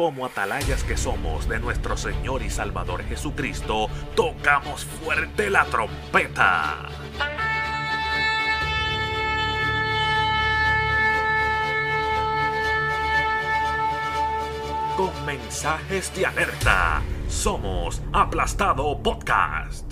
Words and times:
como 0.00 0.24
atalayas 0.24 0.82
que 0.82 0.96
somos 0.96 1.46
de 1.46 1.60
nuestro 1.60 1.94
Señor 1.94 2.40
y 2.40 2.48
Salvador 2.48 3.04
Jesucristo, 3.04 3.86
tocamos 4.16 4.82
fuerte 4.82 5.50
la 5.50 5.66
trompeta. 5.66 6.88
Con 14.96 15.26
mensajes 15.26 16.14
de 16.14 16.24
alerta, 16.24 17.02
somos 17.28 18.00
Aplastado 18.14 19.02
Podcast. 19.02 19.89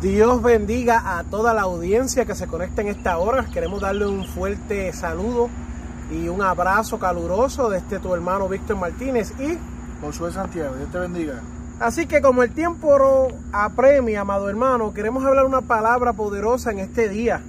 Dios 0.00 0.40
bendiga 0.42 1.18
a 1.18 1.24
toda 1.24 1.52
la 1.52 1.62
audiencia 1.62 2.24
que 2.24 2.36
se 2.36 2.46
conecta 2.46 2.82
en 2.82 2.88
esta 2.88 3.18
hora. 3.18 3.46
Queremos 3.52 3.80
darle 3.80 4.06
un 4.06 4.24
fuerte 4.24 4.92
saludo 4.92 5.48
y 6.12 6.28
un 6.28 6.40
abrazo 6.40 7.00
caluroso 7.00 7.68
de 7.68 7.78
este 7.78 7.98
tu 7.98 8.14
hermano 8.14 8.48
Víctor 8.48 8.76
Martínez 8.76 9.32
y 9.40 9.58
Josué 10.00 10.30
Santiago. 10.30 10.76
Dios 10.76 10.92
te 10.92 10.98
bendiga. 10.98 11.40
Así 11.80 12.06
que 12.06 12.22
como 12.22 12.44
el 12.44 12.52
tiempo 12.52 13.26
apremia, 13.50 14.20
amado 14.20 14.48
hermano, 14.48 14.94
queremos 14.94 15.24
hablar 15.24 15.46
una 15.46 15.62
palabra 15.62 16.12
poderosa 16.12 16.70
en 16.70 16.78
este 16.78 17.08
día. 17.08 17.40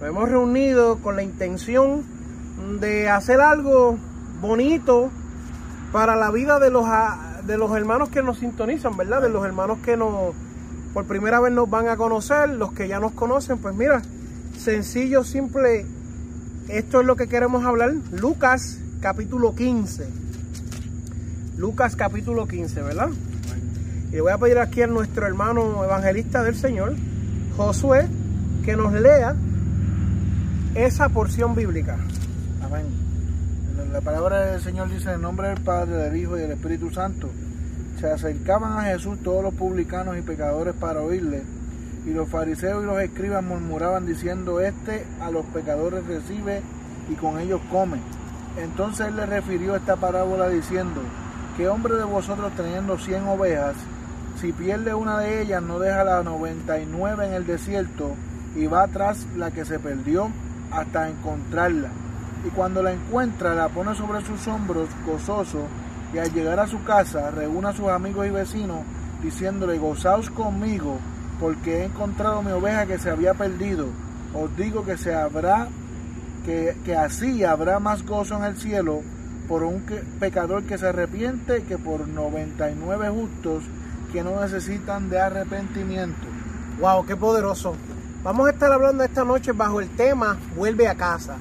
Nos 0.00 0.08
hemos 0.08 0.28
reunido 0.28 0.98
con 0.98 1.14
la 1.14 1.22
intención 1.22 2.02
de 2.80 3.08
hacer 3.08 3.40
algo 3.40 3.96
bonito 4.40 5.08
para 5.92 6.16
la 6.16 6.32
vida 6.32 6.58
de 6.58 6.70
los, 6.70 6.84
de 7.44 7.56
los 7.56 7.70
hermanos 7.76 8.08
que 8.08 8.24
nos 8.24 8.38
sintonizan, 8.38 8.96
¿verdad? 8.96 9.22
De 9.22 9.28
los 9.28 9.44
hermanos 9.44 9.78
que 9.84 9.96
nos 9.96 10.34
por 10.92 11.06
primera 11.06 11.40
vez 11.40 11.52
nos 11.52 11.70
van 11.70 11.88
a 11.88 11.96
conocer, 11.96 12.48
los 12.48 12.72
que 12.72 12.88
ya 12.88 12.98
nos 12.98 13.12
conocen, 13.12 13.58
pues 13.58 13.74
mira, 13.74 14.02
sencillo, 14.58 15.22
simple, 15.24 15.86
esto 16.68 17.00
es 17.00 17.06
lo 17.06 17.16
que 17.16 17.28
queremos 17.28 17.64
hablar. 17.64 17.94
Lucas 18.12 18.78
capítulo 19.00 19.54
15. 19.54 20.08
Lucas 21.56 21.94
capítulo 21.94 22.46
15, 22.46 22.82
¿verdad? 22.82 23.10
Y 24.12 24.18
voy 24.18 24.32
a 24.32 24.38
pedir 24.38 24.58
aquí 24.58 24.82
a 24.82 24.88
nuestro 24.88 25.26
hermano 25.26 25.84
evangelista 25.84 26.42
del 26.42 26.56
Señor, 26.56 26.96
Josué, 27.56 28.08
que 28.64 28.76
nos 28.76 28.92
lea 28.92 29.36
esa 30.74 31.08
porción 31.08 31.54
bíblica. 31.54 31.98
Amén. 32.64 32.86
La 33.92 34.00
palabra 34.00 34.46
del 34.46 34.60
Señor 34.60 34.88
dice 34.88 35.12
en 35.12 35.22
nombre 35.22 35.48
del 35.48 35.60
Padre, 35.60 35.96
del 35.96 36.16
Hijo 36.16 36.36
y 36.36 36.40
del 36.40 36.52
Espíritu 36.52 36.90
Santo 36.90 37.30
se 38.00 38.10
acercaban 38.10 38.78
a 38.78 38.84
Jesús 38.84 39.18
todos 39.22 39.42
los 39.42 39.52
publicanos 39.52 40.16
y 40.16 40.22
pecadores 40.22 40.74
para 40.74 41.02
oírle, 41.02 41.42
y 42.06 42.10
los 42.14 42.30
fariseos 42.30 42.82
y 42.82 42.86
los 42.86 42.98
escribas 42.98 43.44
murmuraban 43.44 44.06
diciendo, 44.06 44.60
este 44.60 45.04
a 45.20 45.30
los 45.30 45.44
pecadores 45.46 46.06
recibe 46.06 46.62
y 47.10 47.14
con 47.14 47.38
ellos 47.38 47.60
come. 47.70 47.98
Entonces 48.56 49.08
él 49.08 49.16
le 49.16 49.26
refirió 49.26 49.76
esta 49.76 49.96
parábola 49.96 50.48
diciendo, 50.48 51.02
¿qué 51.58 51.68
hombre 51.68 51.96
de 51.96 52.04
vosotros 52.04 52.50
teniendo 52.56 52.96
cien 52.96 53.26
ovejas, 53.26 53.76
si 54.40 54.52
pierde 54.52 54.94
una 54.94 55.18
de 55.18 55.42
ellas 55.42 55.62
no 55.62 55.78
deja 55.78 56.02
la 56.02 56.22
noventa 56.22 56.80
y 56.80 56.86
nueve 56.86 57.26
en 57.26 57.34
el 57.34 57.46
desierto 57.46 58.14
y 58.56 58.66
va 58.66 58.88
tras 58.88 59.26
la 59.36 59.50
que 59.50 59.66
se 59.66 59.78
perdió 59.78 60.30
hasta 60.70 61.10
encontrarla? 61.10 61.88
Y 62.46 62.48
cuando 62.48 62.82
la 62.82 62.92
encuentra 62.92 63.54
la 63.54 63.68
pone 63.68 63.94
sobre 63.94 64.24
sus 64.24 64.48
hombros 64.48 64.88
gozoso 65.04 65.66
y 66.12 66.18
al 66.18 66.32
llegar 66.32 66.58
a 66.60 66.66
su 66.66 66.82
casa 66.84 67.30
reúne 67.30 67.68
a 67.68 67.72
sus 67.72 67.88
amigos 67.88 68.26
y 68.26 68.30
vecinos 68.30 68.80
diciéndole, 69.22 69.78
gozaos 69.78 70.30
conmigo 70.30 70.98
porque 71.38 71.78
he 71.78 71.84
encontrado 71.84 72.42
mi 72.42 72.52
oveja 72.52 72.86
que 72.86 72.98
se 72.98 73.10
había 73.10 73.34
perdido. 73.34 73.86
Os 74.34 74.54
digo 74.56 74.84
que 74.84 74.96
se 74.96 75.14
habrá, 75.14 75.68
que, 76.44 76.76
que 76.84 76.96
así 76.96 77.44
habrá 77.44 77.78
más 77.78 78.04
gozo 78.04 78.36
en 78.36 78.44
el 78.44 78.56
cielo 78.56 79.00
por 79.48 79.62
un 79.62 79.82
pecador 80.20 80.64
que 80.64 80.78
se 80.78 80.88
arrepiente 80.88 81.62
que 81.64 81.78
por 81.78 82.06
99 82.06 83.08
justos 83.08 83.64
que 84.12 84.22
no 84.22 84.40
necesitan 84.40 85.08
de 85.08 85.20
arrepentimiento. 85.20 86.26
Wow, 86.80 87.06
qué 87.06 87.16
poderoso. 87.16 87.74
Vamos 88.22 88.46
a 88.46 88.50
estar 88.50 88.72
hablando 88.72 89.02
esta 89.02 89.24
noche 89.24 89.52
bajo 89.52 89.80
el 89.80 89.88
tema 89.90 90.38
Vuelve 90.56 90.88
a 90.88 90.94
casa. 90.94 91.36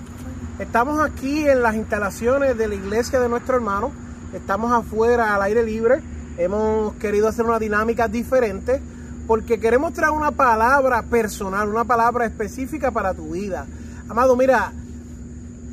Estamos 0.59 0.99
aquí 0.99 1.47
en 1.47 1.61
las 1.61 1.75
instalaciones 1.75 2.57
de 2.57 2.67
la 2.67 2.75
iglesia 2.75 3.19
de 3.19 3.29
nuestro 3.29 3.55
hermano 3.55 3.91
estamos 4.33 4.71
afuera 4.71 5.35
al 5.35 5.41
aire 5.41 5.63
libre, 5.63 6.01
hemos 6.37 6.93
querido 6.95 7.27
hacer 7.27 7.45
una 7.45 7.59
dinámica 7.59 8.07
diferente 8.07 8.81
porque 9.27 9.59
queremos 9.59 9.93
traer 9.93 10.11
una 10.11 10.31
palabra 10.31 11.03
personal, 11.03 11.69
una 11.69 11.83
palabra 11.83 12.25
específica 12.25 12.91
para 12.91 13.13
tu 13.13 13.31
vida. 13.31 13.67
Amado, 14.09 14.35
mira, 14.35 14.71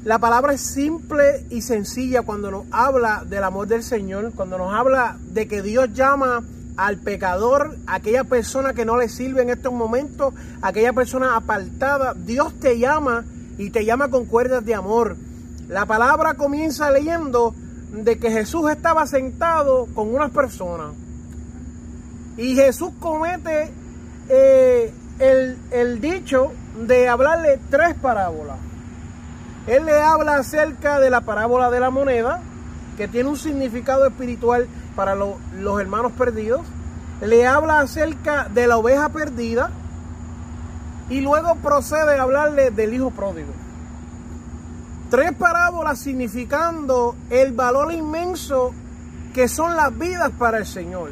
la 0.04 0.18
palabra 0.18 0.52
es 0.52 0.60
simple 0.60 1.46
y 1.50 1.62
sencilla 1.62 2.22
cuando 2.22 2.50
nos 2.50 2.64
habla 2.70 3.24
del 3.26 3.42
amor 3.42 3.66
del 3.66 3.82
Señor, 3.82 4.32
cuando 4.34 4.58
nos 4.58 4.74
habla 4.74 5.16
de 5.32 5.48
que 5.48 5.62
Dios 5.62 5.92
llama 5.94 6.44
al 6.76 6.98
pecador, 6.98 7.76
aquella 7.86 8.24
persona 8.24 8.74
que 8.74 8.84
no 8.84 8.98
le 8.98 9.08
sirve 9.08 9.42
en 9.42 9.50
estos 9.50 9.72
momentos, 9.72 10.34
aquella 10.60 10.92
persona 10.92 11.34
apartada, 11.34 12.14
Dios 12.14 12.52
te 12.60 12.78
llama 12.78 13.24
y 13.58 13.70
te 13.70 13.84
llama 13.84 14.08
con 14.08 14.26
cuerdas 14.26 14.64
de 14.64 14.74
amor. 14.74 15.16
La 15.68 15.86
palabra 15.86 16.34
comienza 16.34 16.90
leyendo 16.90 17.54
de 17.96 18.18
que 18.18 18.30
Jesús 18.30 18.70
estaba 18.70 19.06
sentado 19.06 19.86
con 19.94 20.14
unas 20.14 20.30
personas 20.30 20.92
y 22.36 22.54
Jesús 22.54 22.90
comete 23.00 23.70
eh, 24.28 24.92
el, 25.18 25.56
el 25.70 26.00
dicho 26.00 26.52
de 26.86 27.08
hablarle 27.08 27.58
tres 27.70 27.94
parábolas. 27.94 28.58
Él 29.66 29.86
le 29.86 30.00
habla 30.00 30.36
acerca 30.36 31.00
de 31.00 31.10
la 31.10 31.22
parábola 31.22 31.70
de 31.70 31.80
la 31.80 31.90
moneda, 31.90 32.40
que 32.96 33.08
tiene 33.08 33.30
un 33.30 33.36
significado 33.36 34.06
espiritual 34.06 34.68
para 34.94 35.14
los 35.14 35.80
hermanos 35.80 36.12
perdidos. 36.12 36.60
Le 37.20 37.46
habla 37.46 37.80
acerca 37.80 38.48
de 38.52 38.66
la 38.66 38.76
oveja 38.76 39.08
perdida. 39.08 39.70
Y 41.08 41.20
luego 41.20 41.54
procede 41.56 42.18
a 42.18 42.22
hablarle 42.22 42.70
del 42.70 42.94
hijo 42.94 43.10
pródigo. 43.10 43.52
Tres 45.16 45.32
parábolas 45.32 45.98
significando 45.98 47.16
el 47.30 47.52
valor 47.52 47.90
inmenso 47.90 48.74
que 49.32 49.48
son 49.48 49.74
las 49.74 49.96
vidas 49.96 50.30
para 50.38 50.58
el 50.58 50.66
Señor. 50.66 51.08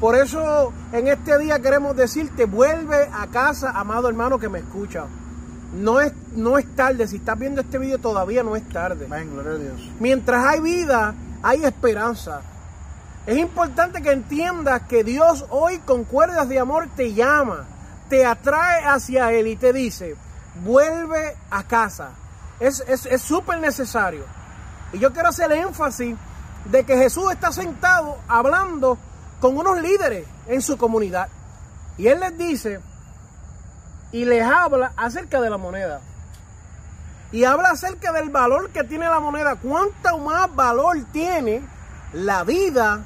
Por 0.00 0.16
eso 0.16 0.72
en 0.90 1.06
este 1.06 1.36
día 1.36 1.60
queremos 1.60 1.94
decirte, 1.94 2.46
vuelve 2.46 3.10
a 3.12 3.26
casa, 3.26 3.72
amado 3.72 4.08
hermano 4.08 4.38
que 4.38 4.48
me 4.48 4.60
escucha. 4.60 5.04
No 5.74 6.00
es, 6.00 6.14
no 6.34 6.56
es 6.56 6.74
tarde, 6.74 7.06
si 7.08 7.16
estás 7.16 7.38
viendo 7.38 7.60
este 7.60 7.76
video 7.76 7.98
todavía 7.98 8.42
no 8.42 8.56
es 8.56 8.66
tarde. 8.70 9.04
gloria 9.04 9.52
a 9.52 9.56
Dios. 9.56 9.90
Mientras 10.00 10.46
hay 10.46 10.60
vida, 10.60 11.14
hay 11.42 11.62
esperanza. 11.64 12.40
Es 13.26 13.36
importante 13.36 14.00
que 14.00 14.12
entiendas 14.12 14.84
que 14.88 15.04
Dios 15.04 15.44
hoy 15.50 15.76
con 15.80 16.04
cuerdas 16.04 16.48
de 16.48 16.58
amor 16.58 16.88
te 16.96 17.12
llama, 17.12 17.66
te 18.08 18.24
atrae 18.24 18.82
hacia 18.86 19.30
Él 19.30 19.46
y 19.46 19.56
te 19.56 19.74
dice, 19.74 20.16
vuelve 20.64 21.36
a 21.50 21.64
casa. 21.64 22.12
Es 22.60 23.22
súper 23.22 23.58
necesario. 23.58 24.24
Y 24.92 24.98
yo 24.98 25.12
quiero 25.12 25.28
hacer 25.28 25.50
énfasis 25.52 26.16
de 26.66 26.84
que 26.84 26.96
Jesús 26.96 27.32
está 27.32 27.52
sentado 27.52 28.18
hablando 28.28 28.98
con 29.40 29.56
unos 29.56 29.80
líderes 29.80 30.26
en 30.46 30.60
su 30.60 30.76
comunidad. 30.76 31.28
Y 31.96 32.08
Él 32.08 32.20
les 32.20 32.36
dice 32.36 32.80
y 34.12 34.24
les 34.24 34.44
habla 34.44 34.92
acerca 34.96 35.40
de 35.40 35.50
la 35.50 35.56
moneda. 35.56 36.00
Y 37.32 37.44
habla 37.44 37.70
acerca 37.70 38.12
del 38.12 38.28
valor 38.28 38.70
que 38.70 38.84
tiene 38.84 39.06
la 39.06 39.20
moneda. 39.20 39.56
¿Cuánto 39.56 40.18
más 40.18 40.54
valor 40.54 40.98
tiene 41.12 41.62
la 42.12 42.42
vida 42.44 43.04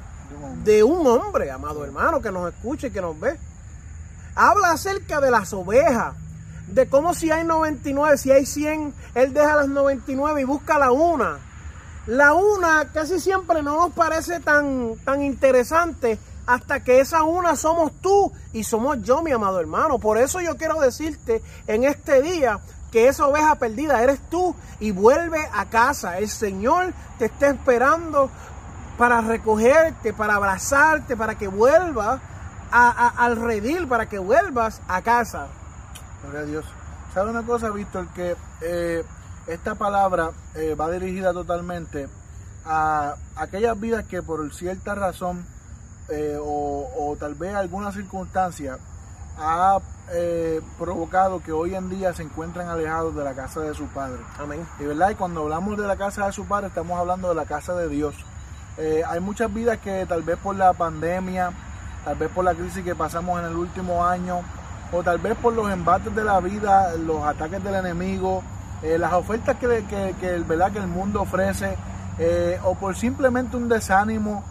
de 0.63 0.83
un 0.83 1.05
hombre, 1.05 1.51
amado 1.51 1.85
hermano, 1.85 2.21
que 2.21 2.31
nos 2.31 2.51
escuche 2.51 2.87
y 2.87 2.91
que 2.91 3.01
nos 3.01 3.19
ve? 3.19 3.39
Habla 4.33 4.71
acerca 4.71 5.21
de 5.21 5.31
las 5.31 5.53
ovejas 5.53 6.15
de 6.67 6.87
cómo 6.87 7.13
si 7.13 7.31
hay 7.31 7.43
99, 7.43 8.17
si 8.17 8.31
hay 8.31 8.45
100, 8.45 8.93
él 9.15 9.33
deja 9.33 9.55
las 9.55 9.67
99 9.67 10.41
y 10.41 10.43
busca 10.43 10.79
la 10.79 10.91
una. 10.91 11.39
La 12.07 12.33
una 12.33 12.91
casi 12.91 13.19
siempre 13.19 13.63
no 13.63 13.79
nos 13.79 13.93
parece 13.93 14.39
tan, 14.39 14.95
tan 15.03 15.23
interesante 15.23 16.19
hasta 16.45 16.83
que 16.83 16.99
esa 16.99 17.23
una 17.23 17.55
somos 17.55 17.91
tú 18.01 18.31
y 18.53 18.63
somos 18.63 19.01
yo, 19.01 19.21
mi 19.21 19.31
amado 19.31 19.59
hermano. 19.59 19.99
Por 19.99 20.17
eso 20.17 20.39
yo 20.41 20.57
quiero 20.57 20.79
decirte 20.79 21.41
en 21.67 21.83
este 21.83 22.21
día 22.21 22.59
que 22.91 23.07
esa 23.07 23.27
oveja 23.27 23.55
perdida 23.55 24.03
eres 24.03 24.19
tú 24.29 24.55
y 24.79 24.91
vuelve 24.91 25.39
a 25.53 25.65
casa. 25.65 26.19
El 26.19 26.29
Señor 26.29 26.93
te 27.17 27.25
está 27.25 27.49
esperando 27.49 28.29
para 28.97 29.21
recogerte, 29.21 30.13
para 30.13 30.35
abrazarte, 30.35 31.17
para 31.17 31.35
que 31.35 31.47
vuelvas 31.47 32.21
al 32.71 33.35
redil, 33.37 33.87
para 33.87 34.07
que 34.07 34.19
vuelvas 34.19 34.81
a 34.87 35.01
casa. 35.01 35.47
Gloria 36.25 36.41
a 36.41 36.45
Dios. 36.45 36.65
¿Sabe 37.13 37.31
una 37.31 37.43
cosa, 37.43 37.69
Víctor? 37.69 38.07
Que 38.09 38.35
eh, 38.61 39.03
esta 39.47 39.75
palabra 39.75 40.31
eh, 40.55 40.75
va 40.75 40.91
dirigida 40.91 41.33
totalmente 41.33 42.07
a 42.65 43.15
aquellas 43.35 43.79
vidas 43.79 44.05
que 44.05 44.23
por 44.23 44.53
cierta 44.53 44.95
razón 44.95 45.45
eh, 46.09 46.37
o, 46.39 47.15
tal 47.19 47.35
vez 47.35 47.55
alguna 47.55 47.91
circunstancia 47.91 48.77
ha 49.37 49.79
eh, 50.11 50.61
provocado 50.77 51.41
que 51.41 51.51
hoy 51.51 51.75
en 51.75 51.89
día 51.89 52.13
se 52.13 52.23
encuentren 52.23 52.67
alejados 52.67 53.15
de 53.15 53.23
la 53.23 53.33
casa 53.33 53.61
de 53.61 53.73
su 53.73 53.85
padre. 53.87 54.19
Amén. 54.39 54.65
Y 54.79 54.83
verdad, 54.85 55.09
y 55.11 55.15
cuando 55.15 55.41
hablamos 55.41 55.77
de 55.77 55.87
la 55.87 55.97
casa 55.97 56.25
de 56.25 56.31
su 56.31 56.45
padre, 56.45 56.67
estamos 56.67 56.99
hablando 56.99 57.29
de 57.29 57.35
la 57.35 57.45
casa 57.45 57.75
de 57.75 57.89
Dios. 57.89 58.15
Eh, 58.77 59.03
hay 59.07 59.19
muchas 59.19 59.53
vidas 59.53 59.77
que 59.79 60.05
tal 60.05 60.23
vez 60.23 60.37
por 60.37 60.55
la 60.55 60.73
pandemia, 60.73 61.51
tal 62.03 62.15
vez 62.17 62.29
por 62.29 62.45
la 62.45 62.53
crisis 62.53 62.83
que 62.83 62.95
pasamos 62.95 63.39
en 63.39 63.45
el 63.45 63.55
último 63.55 64.05
año, 64.05 64.41
o 64.91 65.03
tal 65.03 65.17
vez 65.19 65.35
por 65.35 65.53
los 65.53 65.71
embates 65.71 66.15
de 66.15 66.23
la 66.23 66.39
vida, 66.39 66.95
los 66.95 67.23
ataques 67.23 67.63
del 67.63 67.75
enemigo, 67.75 68.43
eh, 68.83 68.97
las 68.97 69.13
ofertas 69.13 69.57
que, 69.57 69.85
que, 69.89 70.15
que, 70.19 70.39
¿verdad? 70.39 70.71
que 70.71 70.79
el 70.79 70.87
mundo 70.87 71.21
ofrece, 71.21 71.75
o 72.63 72.75
por 72.75 72.95
simplemente 72.95 73.57
un 73.57 73.67
desánimo, 73.67 74.43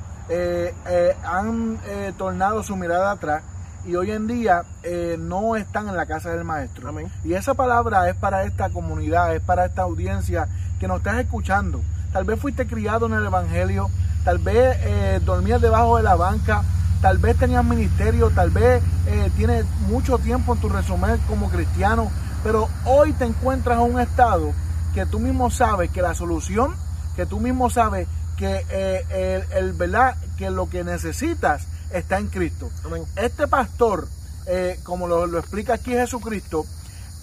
han 1.25 1.79
tornado 2.19 2.63
su 2.63 2.77
mirada 2.77 3.13
atrás 3.13 3.43
y 3.87 3.97
hoy 3.97 4.11
en 4.11 4.27
día 4.27 4.65
eh, 4.83 5.17
no 5.19 5.57
están 5.57 5.89
en 5.89 5.97
la 5.97 6.07
casa 6.07 6.31
del 6.31 6.45
maestro. 6.45 6.91
Y 7.23 7.35
esa 7.35 7.55
palabra 7.55 8.09
es 8.09 8.17
para 8.17 8.45
esta 8.45 8.71
comunidad, 8.71 9.35
es 9.35 9.43
para 9.43 9.67
esta 9.67 9.83
audiencia 9.83 10.49
que 10.81 10.89
nos 10.89 10.99
estás 10.99 11.19
escuchando. 11.19 11.81
Tal 12.13 12.25
vez 12.25 12.41
fuiste 12.41 12.67
criado 12.67 13.07
en 13.07 13.15
el 13.15 13.27
Evangelio, 13.27 13.91
tal 14.25 14.39
vez 14.39 14.77
eh, 14.81 15.21
dormías 15.25 15.61
debajo 15.61 15.97
de 15.97 16.03
la 16.03 16.15
banca, 16.15 16.63
tal 17.05 17.19
vez 17.19 17.37
tenías 17.37 17.63
ministerio, 17.63 18.31
tal 18.31 18.49
vez 18.49 18.83
eh, 19.07 19.31
tienes 19.37 19.67
mucho 19.91 20.17
tiempo 20.17 20.55
en 20.55 20.61
tu 20.63 20.71
resumen 20.71 21.21
como 21.29 21.51
cristiano, 21.51 22.11
pero 22.43 22.67
hoy 22.87 23.13
te 23.13 23.27
encuentras 23.27 23.77
en 23.77 23.93
un 23.93 24.01
estado 24.01 24.55
que 24.95 25.05
tú 25.05 25.21
mismo 25.21 25.51
sabes 25.51 25.91
que 25.91 26.01
la 26.01 26.15
solución, 26.15 26.75
que 27.15 27.27
tú 27.27 27.41
mismo 27.41 27.69
sabes 27.69 28.09
que 28.39 28.65
el, 29.11 29.53
el, 29.53 29.73
¿verdad? 29.75 30.17
que 30.39 30.49
lo 30.49 30.71
que 30.71 30.83
necesitas 30.83 31.67
está 31.93 32.17
en 32.17 32.29
Cristo. 32.29 32.71
Este 33.17 33.49
pastor, 33.49 34.09
eh, 34.47 34.81
como 34.83 35.07
lo, 35.07 35.39
explica 35.39 35.75
aquí 35.75 35.91
Jesucristo, 35.91 36.65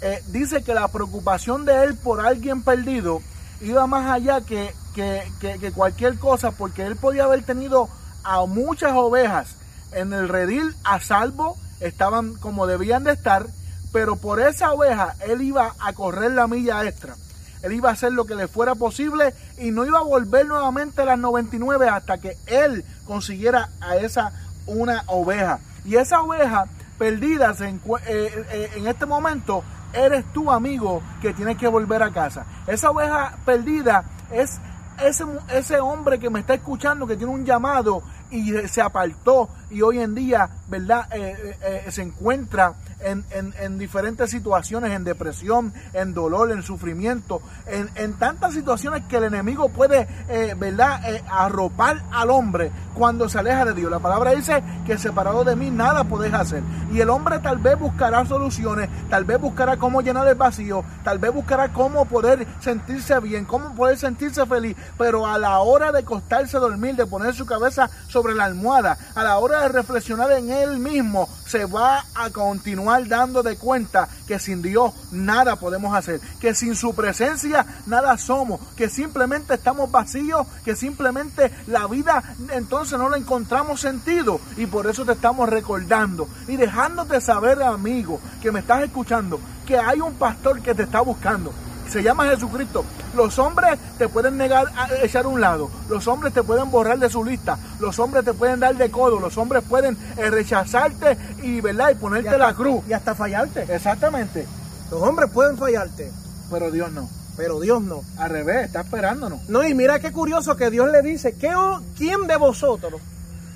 eh, 0.04 0.24
dice 0.28 0.62
que 0.62 0.76
la 0.76 0.90
preocupación 0.90 1.66
de 1.66 1.86
él 1.86 1.96
por 1.96 2.24
alguien 2.24 2.62
perdido 2.62 3.24
iba 3.62 3.88
más 3.88 4.12
allá 4.12 4.42
que, 4.42 4.76
que, 4.94 5.72
cualquier 5.74 6.20
cosa, 6.20 6.52
porque 6.52 6.86
él 6.86 6.98
podía 6.98 7.24
haber 7.24 7.42
tenido 7.42 7.90
a 8.24 8.46
muchas 8.46 8.92
ovejas 8.94 9.56
en 9.92 10.14
el 10.14 10.30
redil 10.30 10.76
a 10.84 11.00
salvo, 11.00 11.58
estaban 11.80 12.36
como 12.36 12.68
debían 12.68 13.04
de 13.04 13.14
estar, 13.14 13.48
pero 13.92 14.16
por 14.16 14.40
esa 14.40 14.72
oveja 14.72 15.16
él 15.28 15.42
iba 15.42 15.76
a 15.80 15.94
correr 15.94 16.32
la 16.32 16.48
milla 16.48 16.86
extra. 16.88 17.16
Él 17.62 17.74
iba 17.74 17.90
a 17.90 17.94
hacer 17.94 18.12
lo 18.12 18.26
que 18.26 18.36
le 18.36 18.48
fuera 18.48 18.76
posible 18.76 19.34
y 19.58 19.72
no 19.72 19.86
iba 19.86 20.00
a 20.00 20.04
volver 20.04 20.48
nuevamente 20.48 21.02
a 21.02 21.06
las 21.06 21.20
99 21.20 21.90
hasta 21.90 22.18
que 22.18 22.38
él 22.48 22.84
consiguiera 23.06 23.70
a 23.80 23.98
esa 23.98 24.32
una 24.66 25.04
oveja. 25.08 25.60
Y 25.86 25.96
esa 25.96 26.22
oveja 26.22 26.66
perdida 26.98 27.56
eh, 27.60 27.90
eh, 28.08 28.72
en 28.76 28.88
este 28.88 29.06
momento 29.06 29.64
eres 29.94 30.26
tu 30.34 30.50
amigo 30.52 31.02
que 31.22 31.34
tienes 31.34 31.58
que 31.58 31.68
volver 31.68 32.02
a 32.02 32.12
casa. 32.12 32.46
Esa 32.68 32.90
oveja 32.90 33.38
perdida 33.46 34.06
es 34.32 34.60
ese, 35.04 35.26
ese 35.50 35.80
hombre 35.80 36.20
que 36.20 36.30
me 36.30 36.40
está 36.40 36.54
escuchando, 36.54 37.06
que 37.06 37.18
tiene 37.18 37.32
un 37.32 37.46
llamado 37.46 38.04
y 38.30 38.52
se 38.68 38.82
apartó 38.82 39.50
y 39.72 39.82
hoy 39.82 40.00
en 40.00 40.16
día, 40.16 40.50
¿verdad? 40.68 41.08
Eh, 41.12 41.86
se 41.90 42.02
encuentra 42.02 42.76
en, 43.04 43.78
diferentes 43.78 44.30
situaciones, 44.30 44.92
en 44.92 45.04
depresión, 45.04 45.74
en 45.94 46.14
dolor, 46.14 46.52
en 46.52 46.64
sufrimiento, 46.64 47.42
en, 47.66 48.14
tantas 48.14 48.54
situaciones 48.54 49.04
que 49.08 49.18
el 49.18 49.26
enemigo 49.26 49.70
puede, 49.70 50.08
eh, 50.30 50.56
¿verdad?, 50.58 51.02
eh, 51.10 51.24
arropar 51.30 52.04
al 52.12 52.30
hombre 52.30 52.72
cuando 52.94 53.28
se 53.30 53.40
aleja 53.40 53.66
de 53.66 53.74
Dios. 53.74 53.90
La 53.90 54.00
palabra 54.00 54.32
dice 54.32 54.64
que 54.86 54.98
separado 54.98 55.44
de 55.44 55.56
mí 55.56 55.72
nada 55.72 56.04
podés 56.04 56.34
hacer. 56.34 56.62
Y 56.92 57.00
el 57.00 57.10
hombre 57.10 57.40
tal 57.40 57.58
vez 57.58 57.80
buscará 57.80 58.26
soluciones, 58.26 58.90
tal 59.10 59.26
vez 59.26 59.40
buscará 59.40 59.78
cómo 59.78 60.02
llenar 60.02 60.28
el 60.28 60.36
vacío, 60.36 60.84
tal 61.04 61.18
vez 61.18 61.34
buscará 61.34 61.74
cómo 61.74 62.06
poder 62.06 62.46
sentirse 62.60 63.20
bien, 63.20 63.46
cómo 63.46 63.74
poder 63.74 63.98
sentirse 63.98 64.46
feliz, 64.46 64.76
pero 64.98 65.26
a 65.26 65.38
la 65.38 65.60
hora 65.60 65.92
de 65.92 66.00
acostarse 66.00 66.58
a 66.58 66.60
dormir, 66.60 66.96
de 66.96 67.06
poner 67.06 67.34
su 67.34 67.46
cabeza 67.46 67.90
sobre 68.08 68.36
la 68.36 68.46
almohada, 68.46 68.98
a 69.16 69.24
la 69.24 69.38
hora 69.38 69.61
de 69.62 69.70
reflexionar 69.70 70.32
en 70.32 70.52
él 70.52 70.80
mismo, 70.80 71.30
se 71.46 71.66
va 71.66 72.06
a 72.16 72.30
continuar 72.30 73.08
dando 73.08 73.44
de 73.44 73.58
cuenta 73.58 74.08
que 74.28 74.40
sin 74.40 74.62
Dios 74.62 74.94
nada 75.12 75.56
podemos 75.56 75.96
hacer, 75.96 76.20
que 76.40 76.56
sin 76.56 76.76
su 76.76 76.94
presencia 76.94 77.66
nada 77.86 78.18
somos, 78.18 78.60
que 78.76 78.90
simplemente 78.90 79.56
estamos 79.56 79.92
vacíos, 79.92 80.48
que 80.64 80.76
simplemente 80.76 81.52
la 81.68 81.88
vida 81.88 82.24
entonces 82.52 82.98
no 82.98 83.10
le 83.10 83.18
encontramos 83.18 83.82
sentido. 83.82 84.40
Y 84.58 84.66
por 84.66 84.88
eso 84.88 85.06
te 85.06 85.14
estamos 85.14 85.50
recordando 85.50 86.28
y 86.48 86.58
dejándote 86.58 87.22
saber, 87.22 87.62
amigo, 87.62 88.20
que 88.42 88.52
me 88.52 88.60
estás 88.60 88.84
escuchando, 88.84 89.40
que 89.66 89.78
hay 89.78 90.02
un 90.02 90.14
pastor 90.14 90.62
que 90.62 90.74
te 90.74 90.84
está 90.84 91.02
buscando 91.02 91.54
se 91.92 92.02
llama 92.02 92.30
Jesucristo. 92.30 92.86
Los 93.16 93.38
hombres 93.38 93.78
te 93.98 94.08
pueden 94.08 94.38
negar 94.38 94.68
a 94.78 94.88
echar 95.04 95.28
un 95.28 95.42
lado, 95.42 95.70
los 95.90 96.08
hombres 96.08 96.34
te 96.34 96.42
pueden 96.42 96.72
borrar 96.72 96.98
de 96.98 97.10
su 97.10 97.24
lista, 97.24 97.60
los 97.80 98.00
hombres 98.00 98.24
te 98.24 98.34
pueden 98.34 98.62
dar 98.62 98.76
de 98.76 98.90
codo, 98.90 99.20
los 99.20 99.38
hombres 99.38 99.64
pueden 99.68 99.98
eh, 100.18 100.30
rechazarte 100.30 101.18
y, 101.44 101.60
¿verdad? 101.60 101.90
y 101.92 101.96
ponerte 101.96 102.38
la 102.38 102.54
cruz. 102.54 102.84
Y 102.88 102.94
hasta 102.94 103.14
fallarte. 103.14 103.64
Exactamente. 103.74 104.48
Los 104.90 105.02
hombres 105.02 105.30
pueden 105.32 105.58
fallarte. 105.58 106.12
Pero 106.50 106.72
Dios 106.72 106.92
no. 106.92 107.10
Pero 107.36 107.60
Dios 107.60 107.82
no. 107.82 108.02
Al 108.18 108.30
revés, 108.30 108.68
está 108.68 108.82
esperándonos. 108.82 109.50
No, 109.50 109.64
y 109.64 109.74
mira 109.74 110.00
qué 110.00 110.12
curioso 110.12 110.56
que 110.56 110.70
Dios 110.70 110.90
le 110.92 111.02
dice, 111.02 111.36
¿quién 111.36 112.28
de 112.28 112.38
vosotros, 112.38 113.02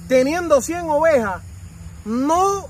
teniendo 0.08 0.62
100 0.62 0.90
ovejas, 0.90 1.42
no, 2.04 2.68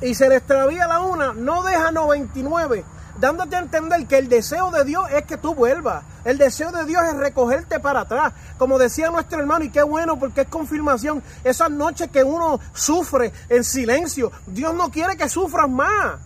y 0.00 0.14
se 0.14 0.28
le 0.28 0.36
extravía 0.36 0.88
la 0.88 1.00
una, 1.00 1.32
no 1.32 1.62
deja 1.62 1.92
99 1.92 2.84
dándote 3.18 3.56
a 3.56 3.60
entender 3.60 4.06
que 4.06 4.18
el 4.18 4.28
deseo 4.28 4.70
de 4.70 4.84
Dios 4.84 5.06
es 5.12 5.24
que 5.24 5.36
tú 5.36 5.54
vuelvas. 5.54 6.04
El 6.24 6.38
deseo 6.38 6.72
de 6.72 6.84
Dios 6.84 7.02
es 7.04 7.14
recogerte 7.14 7.80
para 7.80 8.00
atrás. 8.00 8.32
Como 8.58 8.78
decía 8.78 9.10
nuestro 9.10 9.40
hermano, 9.40 9.64
y 9.64 9.70
qué 9.70 9.82
bueno 9.82 10.18
porque 10.18 10.42
es 10.42 10.48
confirmación, 10.48 11.22
esas 11.44 11.70
noches 11.70 12.10
que 12.10 12.24
uno 12.24 12.60
sufre 12.72 13.32
en 13.48 13.64
silencio, 13.64 14.32
Dios 14.46 14.74
no 14.74 14.90
quiere 14.90 15.16
que 15.16 15.28
sufras 15.28 15.68
más. 15.68 16.18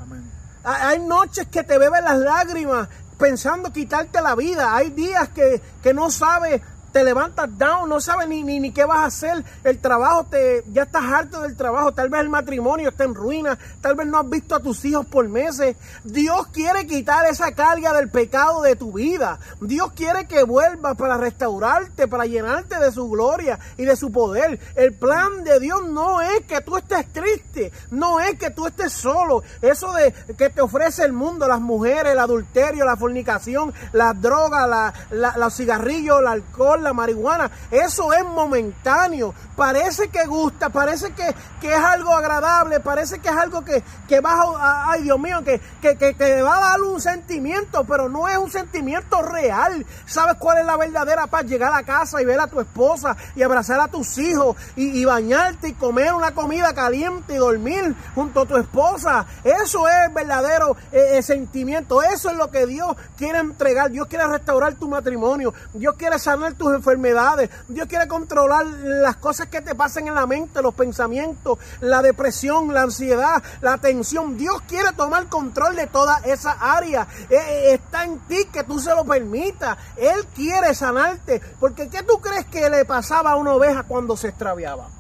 Hay 0.65 0.99
noches 1.01 1.47
que 1.49 1.63
te 1.63 1.79
beben 1.79 2.05
las 2.05 2.19
lágrimas 2.19 2.89
pensando 3.19 3.73
quitarte 3.73 4.21
la 4.21 4.35
vida. 4.35 4.75
Hay 4.75 4.91
días 4.91 5.29
que, 5.31 5.61
que 5.83 5.93
no 5.93 6.11
sabes 6.11 6.63
te 6.99 7.05
levantas 7.05 7.49
down, 7.57 7.89
no 7.89 8.01
sabes 8.01 8.27
ni, 8.27 8.43
ni, 8.43 8.73
qué 8.73 8.85
vas 8.85 8.99
a 8.99 9.05
hacer, 9.05 9.45
el 9.63 9.79
trabajo, 9.79 10.27
te, 10.29 10.65
ya 10.73 10.83
estás 10.83 11.05
harto 11.05 11.43
del 11.43 11.57
trabajo, 11.57 11.93
tal 11.93 12.09
vez 12.09 12.23
el 12.23 12.29
matrimonio 12.29 12.89
está 12.89 13.05
en 13.05 13.15
ruina, 13.15 13.57
tal 13.81 13.95
vez 13.95 14.09
no 14.09 14.19
has 14.19 14.29
visto 14.29 14.57
a 14.57 14.59
tus 14.59 14.85
hijos 14.85 15.07
por 15.07 15.29
meses. 15.29 15.77
Dios 16.03 16.49
quiere 16.49 16.89
quitar 16.89 17.25
esa 17.27 17.53
carga 17.53 17.93
del 17.93 18.11
pecado 18.11 18.63
de 18.63 18.75
tu 18.75 18.95
vida. 18.95 19.39
Dios 19.61 19.93
quiere 19.93 20.27
que 20.27 20.43
vuelvas 20.43 20.97
para 20.97 21.17
restaurarte, 21.17 22.09
para 22.09 22.27
llenarte 22.27 22.81
de 22.81 22.91
su 22.91 23.09
gloria 23.09 23.61
y 23.77 23.85
de 23.85 23.95
su 23.95 24.11
poder. 24.11 24.59
El 24.75 24.93
plan 24.95 25.45
de 25.45 25.61
Dios 25.61 25.87
no 25.87 26.21
es 26.21 26.47
que 26.49 26.63
tú 26.63 26.77
estés 26.77 27.13
triste, 27.13 27.71
no 27.93 28.19
es 28.19 28.37
que 28.41 28.51
tú 28.51 28.67
estés 28.67 28.93
solo. 28.93 29.45
Eso 29.63 29.93
de 29.93 30.13
que 30.37 30.51
te 30.51 30.63
ofrece 30.63 31.05
el 31.05 31.13
mundo, 31.13 31.47
las 31.47 31.61
mujeres, 31.61 32.11
el 32.11 32.19
adulterio, 32.19 32.85
la 32.85 32.97
fornicación, 32.97 33.73
las 33.93 34.21
drogas, 34.21 34.69
la, 35.13 35.37
los 35.37 35.55
cigarrillos, 35.55 36.19
el 36.19 36.27
alcohol, 36.27 36.88
la 36.89 36.95
marihuana. 36.95 37.51
Eso 37.71 38.13
es 38.13 38.25
momentáneo. 38.25 39.35
Parece 39.57 40.09
que 40.09 40.25
gusta, 40.27 40.71
parece 40.71 41.13
que, 41.13 41.35
que 41.61 41.73
es 41.75 41.81
algo 41.81 42.15
agradable, 42.15 42.81
parece 42.81 43.19
que 43.19 43.29
es 43.29 43.37
algo 43.37 43.65
que, 43.65 43.83
que 44.07 44.21
va 44.21 44.33
a, 44.33 44.93
ay 44.93 45.03
Dios 45.03 45.19
mío, 45.19 45.43
que, 45.45 45.61
que, 45.83 45.97
que, 45.97 46.15
te 46.15 46.43
va 46.43 46.57
a 46.57 46.71
dar 46.71 46.81
un 46.81 47.01
sentimiento, 47.01 47.85
pero 47.85 48.09
no 48.09 48.29
es 48.29 48.39
un 48.39 48.51
sentimiento 48.51 49.23
real. 49.23 49.85
¿Sabes 50.07 50.37
cuál 50.39 50.59
es 50.59 50.67
la 50.67 50.77
verdadera 50.77 51.27
paz? 51.27 51.45
Llegar 51.45 51.73
a 51.73 51.83
casa 51.83 52.23
y 52.23 52.25
ver 52.25 52.41
a 52.41 52.47
tu 52.47 52.61
esposa 52.61 53.17
y 53.35 53.43
abrazar 53.43 53.81
a 53.81 53.89
tus 53.89 54.17
hijos 54.19 54.57
y, 54.77 55.05
bañarte 55.05 55.69
y 55.69 55.73
comer 55.73 56.13
una 56.13 56.33
comida 56.33 56.73
caliente 56.75 57.35
y 57.35 57.39
dormir 57.39 57.95
junto 58.15 58.43
a 58.43 58.47
tu 58.47 58.57
esposa. 58.57 59.27
Eso 59.43 59.89
es 59.89 60.15
verdadero 60.15 60.77
eh, 60.93 61.19
eh, 61.19 61.23
sentimiento. 61.23 62.03
Eso 62.03 62.31
es 62.31 62.37
lo 62.37 62.51
que 62.51 62.67
Dios 62.67 62.97
quiere 63.17 63.39
entregar. 63.39 63.91
Dios 63.91 64.07
quiere 64.07 64.27
restaurar 64.27 64.75
tu 64.75 64.89
matrimonio. 64.89 65.53
Dios 65.73 65.95
quiere 65.97 66.19
sanar 66.19 66.55
tu 66.55 66.68
enfermedades. 66.75 67.51
Dios 67.69 67.89
quiere 67.89 68.09
controlar 68.09 68.67
las 68.67 69.17
cosas 69.17 69.49
que 69.49 69.61
te 69.61 69.75
pasan 69.75 70.09
en 70.09 70.15
la 70.15 70.27
mente, 70.27 70.63
los 70.63 70.75
pensamientos, 70.75 71.59
la 71.81 72.03
depresión, 72.03 72.73
la 72.73 72.83
ansiedad, 72.83 73.43
la 73.61 73.79
tensión. 73.79 74.37
Dios 74.37 74.63
quiere 74.69 74.93
tomar 74.93 75.29
control 75.29 75.77
de 75.77 75.87
toda 75.87 76.19
esa 76.25 76.53
área. 76.53 77.07
Eh, 77.31 77.37
eh, 77.37 77.75
está 77.75 78.05
en 78.05 78.19
ti 78.21 78.47
que 78.53 78.65
tú 78.65 78.79
se 78.79 78.95
lo 78.95 79.05
permitas. 79.05 79.77
Él 79.97 80.27
quiere 80.35 80.75
sanarte. 80.75 81.41
Porque 81.61 81.89
¿qué 81.89 82.03
tú 82.03 82.21
crees 82.21 82.47
que 82.47 82.69
le 82.69 82.85
pasaba 82.85 83.33
a 83.33 83.37
una 83.37 83.55
oveja 83.55 83.83
cuando 83.85 84.17
se 84.17 84.29
extraviaba? 84.29 84.98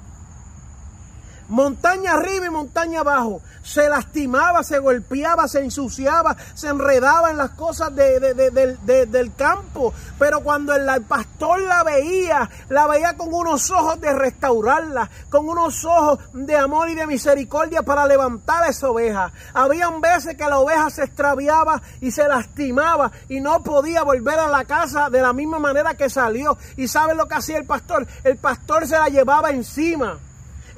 Montaña 1.48 2.12
arriba 2.14 2.46
y 2.46 2.50
montaña 2.50 3.00
abajo. 3.00 3.40
Se 3.62 3.88
lastimaba, 3.88 4.62
se 4.62 4.78
golpeaba, 4.78 5.46
se 5.46 5.60
ensuciaba, 5.60 6.36
se 6.54 6.68
enredaba 6.68 7.30
en 7.30 7.36
las 7.36 7.50
cosas 7.50 7.94
del 7.94 9.32
campo. 9.36 9.92
Pero 10.18 10.40
cuando 10.40 10.74
el, 10.74 11.02
pastor 11.02 11.60
la 11.60 11.82
veía, 11.82 12.48
la 12.70 12.86
veía 12.86 13.16
con 13.16 13.32
unos 13.32 13.70
ojos 13.70 14.00
de 14.00 14.14
restaurarla, 14.14 15.10
con 15.28 15.48
unos 15.48 15.84
ojos 15.84 16.18
de 16.32 16.56
amor 16.56 16.88
y 16.88 16.94
de 16.94 17.06
misericordia 17.06 17.82
para 17.82 18.06
levantar 18.06 18.64
a 18.64 18.68
esa 18.68 18.88
oveja. 18.88 19.32
Habían 19.52 20.00
veces 20.00 20.36
que 20.36 20.44
la 20.44 20.58
oveja 20.58 20.88
se 20.88 21.04
extraviaba 21.04 21.82
y 22.00 22.10
se 22.10 22.26
lastimaba 22.26 23.12
y 23.28 23.40
no 23.40 23.62
podía 23.62 24.02
volver 24.02 24.38
a 24.38 24.48
la 24.48 24.64
casa 24.64 25.10
de 25.10 25.20
la 25.20 25.34
misma 25.34 25.58
manera 25.58 25.94
que 25.94 26.08
salió. 26.08 26.56
¿Y 26.76 26.88
sabe 26.88 27.14
lo 27.14 27.28
que 27.28 27.34
hacía 27.34 27.58
el 27.58 27.66
pastor? 27.66 28.06
El 28.24 28.38
pastor 28.38 28.86
se 28.86 28.98
la 28.98 29.08
llevaba 29.08 29.50
encima. 29.50 30.18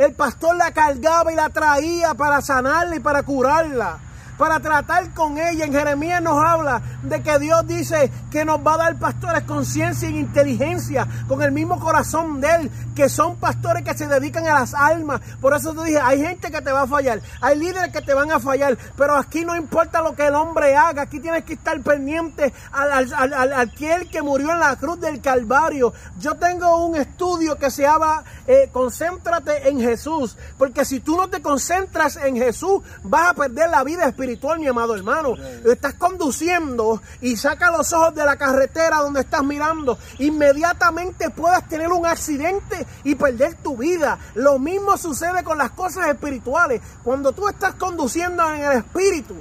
El 0.00 0.14
pastor 0.14 0.56
la 0.56 0.72
cargaba 0.72 1.30
y 1.30 1.36
la 1.36 1.50
traía 1.50 2.14
para 2.14 2.40
sanarla 2.40 2.96
y 2.96 3.00
para 3.00 3.22
curarla 3.22 3.98
para 4.40 4.58
tratar 4.58 5.12
con 5.12 5.36
ella. 5.36 5.66
En 5.66 5.72
Jeremías 5.74 6.22
nos 6.22 6.42
habla 6.42 6.80
de 7.02 7.22
que 7.22 7.38
Dios 7.38 7.66
dice 7.66 8.10
que 8.30 8.46
nos 8.46 8.66
va 8.66 8.72
a 8.72 8.78
dar 8.78 8.98
pastores 8.98 9.42
con 9.42 9.66
ciencia 9.66 10.08
e 10.08 10.12
inteligencia, 10.12 11.06
con 11.28 11.42
el 11.42 11.52
mismo 11.52 11.78
corazón 11.78 12.40
de 12.40 12.48
Él, 12.48 12.70
que 12.96 13.10
son 13.10 13.36
pastores 13.36 13.84
que 13.84 13.92
se 13.92 14.06
dedican 14.06 14.46
a 14.46 14.60
las 14.60 14.72
almas. 14.72 15.20
Por 15.42 15.52
eso 15.54 15.74
te 15.74 15.84
dije, 15.84 16.00
hay 16.02 16.22
gente 16.22 16.50
que 16.50 16.62
te 16.62 16.72
va 16.72 16.82
a 16.82 16.86
fallar, 16.86 17.20
hay 17.42 17.58
líderes 17.58 17.92
que 17.92 18.00
te 18.00 18.14
van 18.14 18.32
a 18.32 18.40
fallar, 18.40 18.78
pero 18.96 19.14
aquí 19.14 19.44
no 19.44 19.54
importa 19.54 20.00
lo 20.00 20.16
que 20.16 20.28
el 20.28 20.34
hombre 20.34 20.74
haga, 20.74 21.02
aquí 21.02 21.20
tienes 21.20 21.44
que 21.44 21.52
estar 21.52 21.78
pendiente 21.82 22.54
al, 22.72 23.12
al, 23.12 23.52
aquel 23.52 24.08
que 24.08 24.22
murió 24.22 24.52
en 24.52 24.60
la 24.60 24.74
cruz 24.76 24.98
del 25.00 25.20
Calvario. 25.20 25.92
Yo 26.18 26.36
tengo 26.36 26.86
un 26.86 26.96
estudio 26.96 27.58
que 27.58 27.70
se 27.70 27.82
llama 27.82 28.24
eh, 28.46 28.70
Concéntrate 28.72 29.68
en 29.68 29.80
Jesús, 29.80 30.38
porque 30.56 30.86
si 30.86 31.00
tú 31.00 31.18
no 31.18 31.28
te 31.28 31.42
concentras 31.42 32.16
en 32.16 32.36
Jesús, 32.36 32.80
vas 33.02 33.28
a 33.28 33.34
perder 33.34 33.68
la 33.68 33.84
vida 33.84 34.06
espiritual 34.06 34.29
mi 34.58 34.66
amado 34.66 34.94
hermano. 34.94 35.34
Estás 35.64 35.94
conduciendo 35.94 37.00
y 37.20 37.36
saca 37.36 37.70
los 37.70 37.92
ojos 37.92 38.14
de 38.14 38.24
la 38.24 38.36
carretera 38.36 38.98
donde 38.98 39.20
estás 39.20 39.42
mirando. 39.42 39.98
Inmediatamente 40.18 41.30
puedas 41.30 41.68
tener 41.68 41.88
un 41.88 42.06
accidente 42.06 42.86
y 43.04 43.14
perder 43.14 43.56
tu 43.56 43.76
vida. 43.76 44.18
Lo 44.34 44.58
mismo 44.58 44.96
sucede 44.96 45.42
con 45.42 45.58
las 45.58 45.70
cosas 45.70 46.08
espirituales. 46.08 46.80
Cuando 47.02 47.32
tú 47.32 47.48
estás 47.48 47.74
conduciendo 47.74 48.42
en 48.52 48.62
el 48.62 48.78
espíritu 48.78 49.36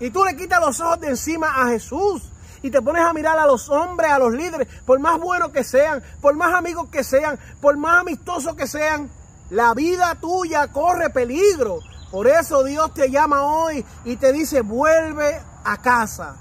y 0.00 0.10
tú 0.10 0.24
le 0.24 0.36
quitas 0.36 0.60
los 0.60 0.80
ojos 0.80 1.00
de 1.00 1.08
encima 1.08 1.62
a 1.62 1.68
Jesús 1.68 2.22
y 2.62 2.70
te 2.70 2.80
pones 2.80 3.02
a 3.04 3.12
mirar 3.12 3.38
a 3.38 3.46
los 3.46 3.68
hombres, 3.68 4.10
a 4.10 4.18
los 4.18 4.32
líderes, 4.32 4.68
por 4.86 4.98
más 4.98 5.20
buenos 5.20 5.50
que 5.50 5.64
sean, 5.64 6.02
por 6.20 6.34
más 6.34 6.54
amigos 6.54 6.88
que 6.88 7.04
sean, 7.04 7.38
por 7.60 7.76
más 7.76 8.00
amistosos 8.00 8.54
que 8.54 8.66
sean, 8.66 9.10
la 9.50 9.74
vida 9.74 10.16
tuya 10.20 10.68
corre 10.72 11.10
peligro. 11.10 11.80
Por 12.14 12.28
eso 12.28 12.62
Dios 12.62 12.94
te 12.94 13.10
llama 13.10 13.42
hoy 13.42 13.84
y 14.04 14.14
te 14.14 14.32
dice, 14.32 14.60
vuelve 14.60 15.36
a 15.64 15.76
casa. 15.78 16.36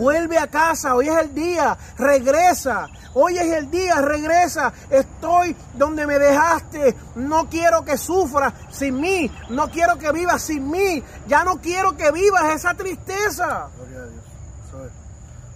Vuelve 0.00 0.36
a 0.36 0.48
casa, 0.48 0.96
hoy 0.96 1.06
es 1.06 1.16
el 1.18 1.32
día, 1.32 1.78
regresa. 1.96 2.88
Hoy 3.14 3.38
es 3.38 3.46
el 3.52 3.70
día, 3.70 4.00
regresa. 4.00 4.72
Estoy 4.90 5.54
donde 5.74 6.04
me 6.04 6.18
dejaste. 6.18 6.96
No 7.14 7.48
quiero 7.48 7.84
que 7.84 7.96
sufras 7.96 8.52
sin 8.72 9.00
mí. 9.00 9.30
No 9.50 9.70
quiero 9.70 9.98
que 9.98 10.10
vivas 10.10 10.42
sin 10.42 10.68
mí. 10.68 11.00
Ya 11.28 11.44
no 11.44 11.60
quiero 11.60 11.96
que 11.96 12.10
vivas 12.10 12.52
esa 12.52 12.74
tristeza. 12.74 13.68
Gloria 13.76 13.98
a 14.00 14.06
Dios. 14.06 14.92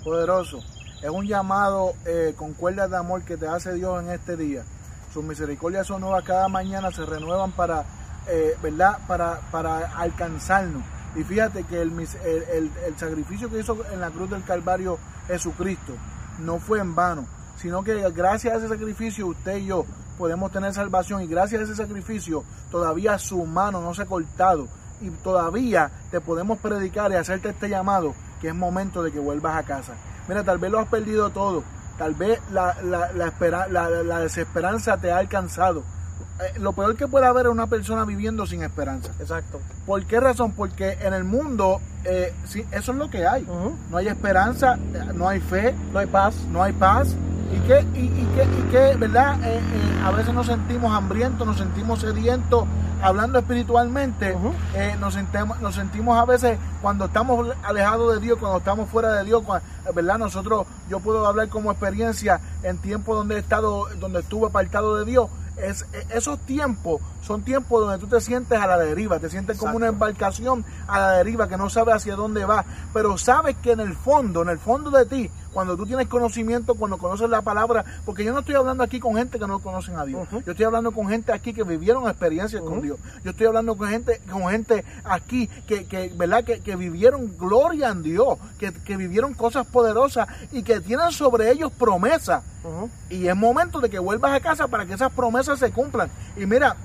poderoso. 0.04 0.60
Es 1.02 1.10
un 1.10 1.26
llamado 1.26 1.94
eh, 2.06 2.32
con 2.36 2.52
cuerdas 2.52 2.90
de 2.90 2.96
amor 2.96 3.24
que 3.24 3.36
te 3.36 3.48
hace 3.48 3.74
Dios 3.74 4.04
en 4.04 4.12
este 4.12 4.36
día. 4.36 4.62
Sus 5.12 5.24
misericordias 5.24 5.88
son 5.88 6.02
nuevas 6.02 6.22
cada 6.22 6.46
mañana, 6.46 6.92
se 6.92 7.04
renuevan 7.04 7.50
para 7.50 7.84
eh, 8.28 8.56
¿verdad? 8.62 8.98
Para, 9.06 9.40
para 9.50 9.96
alcanzarnos. 9.98 10.82
Y 11.14 11.24
fíjate 11.24 11.64
que 11.64 11.80
el, 11.80 11.92
el, 11.98 12.70
sacrificio 12.96 13.50
que 13.50 13.60
hizo 13.60 13.76
en 13.92 14.00
la 14.00 14.10
cruz 14.10 14.30
del 14.30 14.44
Calvario 14.44 14.98
Jesucristo 15.26 15.92
no 16.38 16.58
fue 16.58 16.80
en 16.80 16.94
vano, 16.94 17.26
sino 17.56 17.84
que 17.84 18.10
gracias 18.10 18.54
a 18.54 18.56
ese 18.56 18.68
sacrificio 18.68 19.26
usted 19.26 19.58
y 19.58 19.66
yo 19.66 19.84
podemos 20.16 20.50
tener 20.52 20.72
salvación 20.72 21.22
y 21.22 21.26
gracias 21.26 21.60
a 21.60 21.64
ese 21.64 21.74
sacrificio 21.74 22.44
todavía 22.70 23.18
su 23.18 23.44
mano 23.44 23.82
no 23.82 23.92
se 23.92 24.02
ha 24.02 24.06
cortado 24.06 24.68
y 25.02 25.10
todavía 25.10 25.90
te 26.10 26.20
podemos 26.20 26.58
predicar 26.58 27.12
y 27.12 27.16
hacerte 27.16 27.50
este 27.50 27.68
llamado 27.68 28.14
que 28.40 28.48
es 28.48 28.54
momento 28.54 29.02
de 29.02 29.12
que 29.12 29.18
vuelvas 29.18 29.56
a 29.56 29.62
casa. 29.64 29.94
Mira, 30.28 30.44
tal 30.44 30.58
vez 30.58 30.70
lo 30.70 30.78
has 30.78 30.88
perdido 30.88 31.30
todo, 31.30 31.62
tal 31.98 32.14
vez 32.14 32.40
la, 32.50 32.74
la, 32.82 33.10
la, 33.12 33.88
la 34.02 34.18
desesperanza 34.20 34.96
te 34.96 35.12
ha 35.12 35.18
alcanzado, 35.18 35.82
lo 36.58 36.72
peor 36.72 36.96
que 36.96 37.08
puede 37.08 37.26
haber 37.26 37.46
es 37.46 37.52
una 37.52 37.66
persona 37.66 38.04
viviendo 38.04 38.46
sin 38.46 38.62
esperanza. 38.62 39.12
Exacto. 39.20 39.60
¿Por 39.86 40.04
qué 40.06 40.20
razón? 40.20 40.52
Porque 40.52 40.98
en 41.00 41.14
el 41.14 41.24
mundo 41.24 41.80
eh, 42.04 42.34
sí, 42.44 42.64
eso 42.72 42.92
es 42.92 42.98
lo 42.98 43.10
que 43.10 43.26
hay. 43.26 43.46
No 43.90 43.96
hay 43.96 44.08
esperanza, 44.08 44.78
no 45.14 45.28
hay 45.28 45.40
fe, 45.40 45.74
no 45.92 45.98
hay 45.98 46.06
paz. 46.06 46.34
No 46.50 46.62
hay 46.62 46.72
paz. 46.72 47.14
¿Y 47.52 47.58
qué, 47.66 47.84
y, 47.94 48.04
y 48.04 48.68
qué, 48.70 48.96
verdad? 48.96 49.36
Eh, 49.44 49.60
a 50.02 50.10
veces 50.10 50.32
nos 50.32 50.46
sentimos 50.46 50.92
hambrientos, 50.92 51.46
nos 51.46 51.58
sentimos 51.58 52.00
sedientos, 52.00 52.64
hablando 53.02 53.38
espiritualmente, 53.38 54.34
nos, 54.98 55.14
sentimos, 55.14 55.60
nos 55.60 55.74
sentimos 55.74 56.18
a 56.18 56.24
veces 56.24 56.58
cuando 56.80 57.06
estamos 57.06 57.54
alejados 57.62 58.14
de 58.14 58.20
Dios, 58.20 58.38
cuando 58.38 58.58
estamos 58.58 58.88
fuera 58.88 59.12
de 59.12 59.24
Dios, 59.24 59.42
¿verdad? 59.94 60.18
Nosotros, 60.18 60.66
yo 60.88 61.00
puedo 61.00 61.26
hablar 61.26 61.48
como 61.48 61.70
experiencia 61.70 62.40
en 62.62 62.78
tiempos 62.78 63.16
donde 63.16 63.34
he 63.34 63.38
estado, 63.38 63.86
donde 64.00 64.20
estuve 64.20 64.46
apartado 64.46 64.96
de 64.96 65.04
Dios, 65.04 65.28
es, 65.56 65.86
esos 66.10 66.38
tiempos 66.40 67.00
son 67.22 67.42
tiempos 67.42 67.80
donde 67.80 67.98
tú 67.98 68.06
te 68.06 68.20
sientes 68.20 68.58
a 68.58 68.66
la 68.66 68.78
deriva, 68.78 69.18
te 69.18 69.30
sientes 69.30 69.58
como 69.58 69.76
una 69.76 69.86
embarcación 69.86 70.64
a 70.88 70.98
la 70.98 71.10
deriva 71.12 71.48
que 71.48 71.56
no 71.56 71.70
sabe 71.70 71.92
hacia 71.92 72.16
dónde 72.16 72.44
va, 72.44 72.64
pero 72.92 73.16
sabes 73.16 73.56
que 73.62 73.72
en 73.72 73.80
el 73.80 73.94
fondo, 73.94 74.42
en 74.42 74.48
el 74.48 74.58
fondo 74.58 74.90
de 74.90 75.06
ti, 75.06 75.30
cuando 75.52 75.76
tú 75.76 75.86
tienes 75.86 76.08
conocimiento, 76.08 76.74
cuando 76.74 76.98
conoces 76.98 77.28
la 77.28 77.42
palabra, 77.42 77.84
porque 78.04 78.24
yo 78.24 78.32
no 78.32 78.40
estoy 78.40 78.54
hablando 78.54 78.82
aquí 78.82 79.00
con 79.00 79.16
gente 79.16 79.38
que 79.38 79.46
no 79.46 79.58
conocen 79.58 79.96
a 79.96 80.04
Dios, 80.04 80.28
yo 80.30 80.52
estoy 80.52 80.64
hablando 80.64 80.92
con 80.92 81.08
gente 81.08 81.32
aquí 81.32 81.52
que 81.52 81.62
vivieron 81.62 82.08
experiencias 82.08 82.62
con 82.62 82.82
Dios, 82.82 82.98
yo 83.24 83.30
estoy 83.30 83.46
hablando 83.46 83.76
con 83.76 83.88
gente, 83.88 84.20
con 84.30 84.48
gente 84.48 84.84
aquí 85.04 85.48
que, 85.66 85.86
que 85.86 86.12
¿verdad? 86.16 86.44
Que, 86.44 86.60
que, 86.60 86.76
vivieron 86.76 87.36
gloria 87.38 87.88
en 87.90 88.02
Dios, 88.02 88.38
que, 88.58 88.72
que, 88.72 88.96
vivieron 88.96 89.34
cosas 89.34 89.66
poderosas 89.66 90.26
y 90.50 90.62
que 90.62 90.80
tienen 90.80 91.12
sobre 91.12 91.50
ellos 91.50 91.70
promesas. 91.72 92.42
Y 93.10 93.26
es 93.26 93.36
momento 93.36 93.80
de 93.80 93.90
que 93.90 93.98
vuelvas 93.98 94.32
a 94.32 94.40
casa 94.40 94.68
para 94.68 94.86
que 94.86 94.94
esas 94.94 95.12
promesas 95.12 95.58
se 95.58 95.72
cumplan. 95.72 96.08
Y 96.36 96.46
mira, 96.46 96.76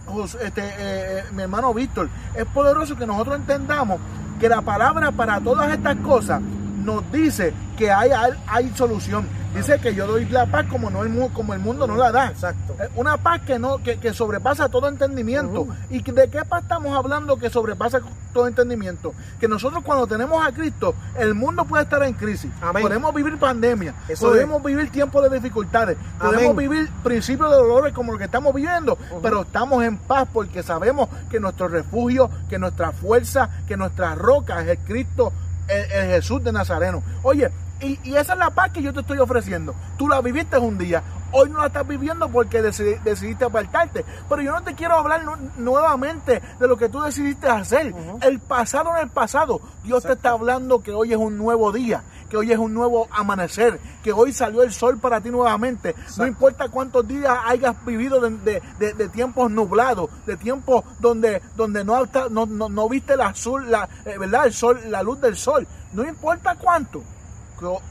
este, 0.42 0.62
eh, 0.62 0.74
eh, 0.78 1.24
mi 1.34 1.44
hermano 1.44 1.74
Víctor, 1.74 2.10
es 2.36 2.46
poderoso 2.46 2.96
que 2.96 3.06
nosotros 3.06 3.36
entendamos 3.36 4.00
que 4.40 4.50
la 4.50 4.62
palabra 4.62 5.12
para 5.12 5.40
todas 5.40 5.72
estas 5.72 5.98
cosas 5.98 6.42
nos 6.88 7.12
dice 7.12 7.54
que 7.78 7.92
hay, 7.92 8.12
hay 8.48 8.72
solución. 8.74 9.28
Dice 9.54 9.80
que 9.80 9.94
yo 9.94 10.08
doy 10.08 10.26
la 10.26 10.46
paz 10.46 10.68
como, 10.70 10.90
no 10.90 11.04
el, 11.04 11.32
como 11.32 11.54
el 11.54 11.60
mundo 11.60 11.88
no 11.88 11.96
la 11.96 12.12
da. 12.12 12.28
Exacto. 12.28 12.76
Eh, 12.80 12.90
una 12.96 13.18
paz 13.18 13.42
que, 13.42 13.58
no, 13.60 13.80
que, 13.80 14.14
sobrepasa 14.14 14.70
todo 14.70 14.88
entendimiento. 14.88 15.68
¿Y 15.90 16.02
de 16.02 16.30
qué 16.30 16.46
paz 16.46 16.64
estamos 16.64 16.96
hablando 16.96 17.38
que 17.38 17.50
sobrepasa 17.50 18.00
todo 18.34 18.48
entendimiento? 18.48 19.14
Que 19.40 19.48
nosotros 19.48 19.84
cuando 19.84 20.08
tenemos 20.08 20.46
a 20.46 20.52
Cristo, 20.52 20.96
el 21.18 21.34
mundo 21.34 21.66
puede 21.66 21.84
estar 21.84 22.04
en 22.04 22.14
crisis. 22.14 22.52
Podemos 22.82 23.14
vivir 23.14 23.38
pandemia, 23.38 23.96
podemos 24.20 24.64
vivir 24.64 24.92
tiempos 24.92 25.24
de 25.24 25.36
dificultades, 25.36 25.98
podemos 26.20 26.56
vivir 26.56 26.90
principios 27.04 27.50
de 27.50 27.58
dolores 27.58 27.94
como 27.94 28.14
lo 28.14 28.18
que 28.18 28.26
estamos 28.26 28.54
viviendo, 28.54 28.98
pero 29.22 29.42
estamos 29.42 29.84
en 29.84 29.98
paz 29.98 30.28
porque 30.32 30.62
sabemos 30.62 31.10
que 31.30 31.40
nuestro 31.40 31.68
refugio, 31.68 32.30
que 32.50 32.60
nuestra 32.60 32.92
fuerza, 32.92 33.50
que 33.68 33.76
nuestra 33.76 34.16
roca 34.16 34.62
es 34.62 34.68
el 34.70 34.78
Cristo 34.80 35.34
el, 35.68 36.08
Jesús 36.08 36.44
de 36.44 36.52
Nazareno. 36.52 37.04
Oye, 37.24 37.50
y, 37.80 38.00
y, 38.04 38.16
esa 38.16 38.34
es 38.34 38.40
la 38.40 38.50
paz 38.50 38.72
que 38.72 38.82
yo 38.82 38.94
te 38.94 39.02
estoy 39.02 39.20
ofreciendo. 39.20 39.76
Tú 39.98 40.08
la 40.08 40.22
viviste 40.22 40.58
un 40.58 40.78
día, 40.78 41.04
hoy 41.32 41.50
no 41.50 41.60
la 41.60 41.68
estás 41.68 41.88
viviendo 41.88 42.30
porque 42.30 42.62
decidiste 42.62 43.46
apartarte. 43.46 44.06
Pero 44.30 44.42
yo 44.42 44.52
no 44.52 44.64
te 44.64 44.74
quiero 44.74 44.96
hablar 44.96 45.22
nuevamente 45.58 46.42
de 46.60 46.68
lo 46.68 46.78
que 46.78 46.90
tú 46.90 47.02
decidiste 47.02 47.48
hacer. 47.48 47.94
El 48.22 48.40
pasado 48.40 48.96
en 48.96 49.04
el 49.04 49.10
pasado. 49.10 49.62
Dios 49.84 50.04
te 50.04 50.14
está 50.14 50.32
hablando 50.32 50.82
que 50.82 50.92
hoy 50.92 51.14
es 51.14 51.18
un 51.18 51.38
nuevo 51.38 51.72
día, 51.72 52.04
que 52.30 52.38
hoy 52.38 52.52
es 52.52 52.58
un 52.58 52.74
nuevo 52.74 53.08
amanecer, 53.12 53.80
que 54.04 54.12
hoy 54.12 54.34
salió 54.34 54.64
el 54.64 54.72
sol 54.72 55.00
para 55.00 55.22
ti 55.22 55.30
nuevamente. 55.30 55.96
No 56.18 56.28
importa 56.28 56.70
cuántos 56.70 57.08
días 57.08 57.38
hayas 57.46 57.76
vivido 57.86 58.20
de, 58.20 58.62
de, 58.80 59.10
tiempos 59.10 59.50
nublados, 59.52 60.10
de 60.26 60.38
tiempos 60.38 60.84
donde, 61.00 61.42
donde 61.56 61.84
no, 61.84 62.06
no, 62.30 62.46
no, 62.46 62.90
viste 62.90 63.16
la, 63.16 63.28
azul, 63.28 63.70
la, 63.70 63.88
eh, 64.06 64.18
¿verdad? 64.18 64.48
El 64.48 64.54
sol, 64.54 64.80
la 64.88 65.04
luz 65.04 65.22
del 65.22 65.36
sol. 65.36 65.68
No 65.94 66.04
importa 66.08 66.56
cuánto 66.56 67.04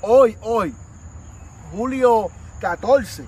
hoy, 0.02 0.36
hoy, 0.42 0.74
julio 1.72 2.28
14, 2.60 3.24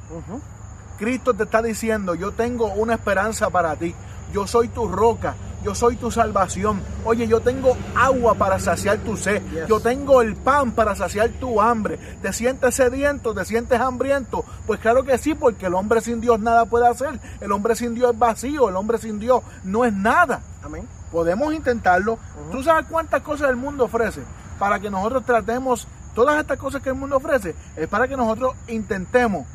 Cristo 0.99 1.35
te 1.35 1.45
está 1.45 1.62
diciendo, 1.62 2.15
yo 2.15 2.33
tengo 2.33 2.67
una 2.67 2.95
esperanza 2.95 3.50
para 3.50 3.77
ti. 3.77 3.95
Yo 4.33 4.47
soy 4.47 4.69
tu 4.69 4.88
roca, 4.88 5.35
yo 5.65 5.75
soy 5.75 5.97
tu 5.97 6.11
salvación. 6.11 6.81
Oye, 7.05 7.27
yo 7.27 7.41
tengo 7.41 7.77
agua 7.95 8.35
para 8.35 8.59
saciar 8.59 8.99
tu 8.99 9.17
sed. 9.17 9.43
Yes. 9.50 9.69
Yo 9.69 9.81
tengo 9.81 10.23
el 10.23 10.37
pan 10.37 10.73
para 10.73 10.95
saciar 10.95 11.31
tu 11.31 11.61
hambre. 11.61 11.99
¿Te 12.23 12.33
sientes 12.33 12.75
sediento? 12.75 13.35
¿Te 13.35 13.45
sientes 13.45 13.81
hambriento? 13.81 14.45
Pues 14.67 14.81
claro 14.81 15.05
que 15.05 15.19
sí, 15.19 15.35
porque 15.35 15.67
el 15.67 15.75
hombre 15.75 16.00
sin 16.00 16.21
Dios 16.21 16.38
nada 16.41 16.67
puede 16.67 16.87
hacer. 16.87 17.21
El 17.41 17.53
hombre 17.53 17.75
sin 17.75 17.95
Dios 17.95 18.12
es 18.12 18.19
vacío. 18.19 18.69
El 18.69 18.77
hombre 18.77 18.99
sin 18.99 19.19
Dios 19.19 19.43
no 19.65 19.85
es 19.85 19.93
nada. 19.93 20.41
Amén. 20.62 20.88
Podemos 21.11 21.53
intentarlo. 21.55 22.19
¿Tú 22.53 22.62
sabes 22.62 22.87
cuántas 22.88 23.23
cosas 23.23 23.50
el 23.50 23.57
mundo 23.57 23.85
ofrece? 23.85 24.23
Para 24.59 24.79
que 24.79 24.91
nosotros 24.91 25.25
tratemos 25.25 25.88
todas 26.15 26.41
estas 26.41 26.59
cosas 26.59 26.83
que 26.83 26.91
el 26.91 26.95
mundo 26.95 27.17
ofrece. 27.17 27.55
Es 27.77 27.88
para 27.88 28.09
que 28.09 28.17
nosotros 28.17 28.55
intentemos, 28.69 29.47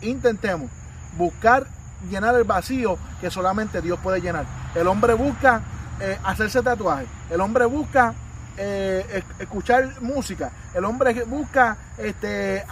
intentemos 0.00 0.70
buscar 1.16 1.66
llenar 2.08 2.34
el 2.34 2.44
vacío 2.44 2.96
que 3.20 3.30
solamente 3.30 3.80
Dios 3.82 3.98
puede 4.02 4.20
llenar. 4.20 4.44
El 4.74 4.86
hombre 4.88 5.14
busca 5.14 5.60
eh, 6.00 6.18
hacerse 6.24 6.62
tatuajes. 6.62 7.08
El 7.30 7.40
hombre 7.40 7.64
busca 7.66 8.14
eh, 8.56 9.22
esc- 9.24 9.40
escuchar 9.42 10.00
música. 10.00 10.50
El 10.74 10.84
hombre 10.84 11.24
busca 11.24 11.76
este, 11.98 12.64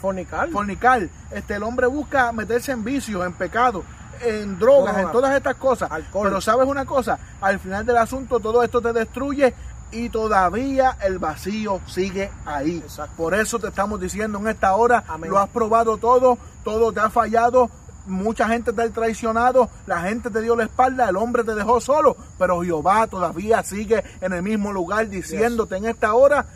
fornicar. 0.00 0.48
fornicar. 0.50 1.08
Este, 1.30 1.54
el 1.54 1.62
hombre 1.62 1.86
busca 1.86 2.32
meterse 2.32 2.72
en 2.72 2.84
vicios, 2.84 3.24
en 3.24 3.32
pecado, 3.34 3.84
en 4.22 4.58
drogas, 4.58 4.94
Droga. 4.94 5.00
en 5.08 5.12
todas 5.12 5.34
estas 5.36 5.54
cosas. 5.56 5.90
Alcohol. 5.90 6.28
Pero 6.28 6.40
sabes 6.40 6.66
una 6.66 6.84
cosa, 6.84 7.18
al 7.40 7.58
final 7.58 7.84
del 7.86 7.96
asunto 7.98 8.40
todo 8.40 8.62
esto 8.62 8.80
te 8.82 8.92
destruye 8.92 9.54
y 9.92 10.08
todavía 10.08 10.96
el 11.02 11.18
vacío 11.18 11.80
sigue 11.86 12.30
ahí. 12.46 12.78
Exacto. 12.78 13.14
Por 13.16 13.34
eso 13.34 13.58
te 13.58 13.68
estamos 13.68 14.00
diciendo 14.00 14.38
en 14.38 14.48
esta 14.48 14.74
hora, 14.76 15.02
Amén. 15.08 15.30
lo 15.30 15.38
has 15.38 15.48
probado 15.48 15.96
todo, 15.96 16.38
todo 16.64 16.92
te 16.92 17.00
ha 17.00 17.10
fallado. 17.10 17.70
Mucha 18.06 18.48
gente 18.48 18.72
te 18.72 18.82
ha 18.82 18.88
traicionado, 18.90 19.68
la 19.86 20.02
gente 20.02 20.30
te 20.30 20.40
dio 20.40 20.56
la 20.56 20.64
espalda, 20.64 21.08
el 21.08 21.16
hombre 21.16 21.44
te 21.44 21.54
dejó 21.54 21.80
solo, 21.80 22.16
pero 22.38 22.62
Jehová 22.62 23.06
todavía 23.06 23.62
sigue 23.62 24.02
en 24.20 24.32
el 24.32 24.42
mismo 24.42 24.72
lugar 24.72 25.08
diciéndote 25.08 25.76
en 25.76 25.86
esta 25.86 26.14
hora, 26.14 26.46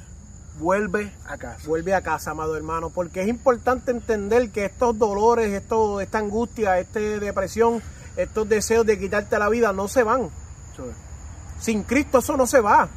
vuelve 0.58 1.12
a 1.26 1.36
casa. 1.36 1.66
Vuelve 1.66 1.94
a 1.94 2.02
casa, 2.02 2.30
amado 2.30 2.56
hermano, 2.56 2.90
porque 2.90 3.22
es 3.22 3.28
importante 3.28 3.90
entender 3.90 4.50
que 4.50 4.64
estos 4.64 4.98
dolores, 4.98 5.52
esto, 5.52 6.00
esta 6.00 6.18
angustia, 6.18 6.78
esta 6.78 7.00
depresión, 7.00 7.82
estos 8.16 8.48
deseos 8.48 8.86
de 8.86 8.98
quitarte 8.98 9.38
la 9.38 9.48
vida 9.48 9.72
no 9.72 9.88
se 9.88 10.02
van. 10.02 10.30
Sin 11.60 11.82
Cristo 11.82 12.18
eso 12.18 12.36
no 12.36 12.46
se 12.46 12.60
va. 12.60 12.88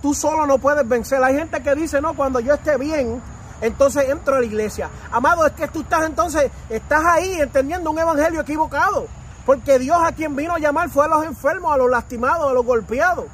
Tú 0.00 0.14
solo 0.14 0.46
no 0.46 0.58
puedes 0.58 0.86
vencer. 0.88 1.22
Hay 1.22 1.36
gente 1.36 1.62
que 1.62 1.74
dice, 1.74 2.00
no, 2.00 2.14
cuando 2.14 2.40
yo 2.40 2.54
esté 2.54 2.76
bien, 2.78 3.20
entonces 3.64 4.10
entro 4.10 4.36
a 4.36 4.40
la 4.40 4.46
iglesia. 4.46 4.90
Amado, 5.10 5.46
es 5.46 5.52
que 5.52 5.66
tú 5.68 5.80
estás 5.80 6.04
entonces, 6.04 6.50
estás 6.68 7.02
ahí 7.04 7.40
entendiendo 7.40 7.90
un 7.90 7.98
evangelio 7.98 8.42
equivocado. 8.42 9.06
Porque 9.46 9.78
Dios 9.78 9.96
a 10.02 10.12
quien 10.12 10.36
vino 10.36 10.54
a 10.54 10.58
llamar 10.58 10.90
fue 10.90 11.06
a 11.06 11.08
los 11.08 11.24
enfermos, 11.24 11.72
a 11.72 11.78
los 11.78 11.90
lastimados, 11.90 12.50
a 12.50 12.52
los 12.52 12.64
golpeados, 12.64 13.24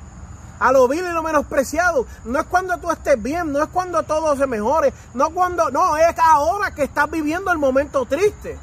a 0.60 0.72
los 0.72 0.88
vil 0.88 1.00
y 1.00 1.12
los 1.12 1.24
menospreciados. 1.24 2.06
No 2.24 2.38
es 2.38 2.46
cuando 2.46 2.78
tú 2.78 2.90
estés 2.90 3.20
bien, 3.20 3.52
no 3.52 3.62
es 3.62 3.68
cuando 3.70 4.02
todo 4.04 4.36
se 4.36 4.46
mejore, 4.46 4.92
no 5.14 5.30
cuando, 5.30 5.70
no, 5.70 5.96
es 5.96 6.14
ahora 6.22 6.72
que 6.72 6.84
estás 6.84 7.10
viviendo 7.10 7.50
el 7.50 7.58
momento 7.58 8.04
triste. 8.06 8.56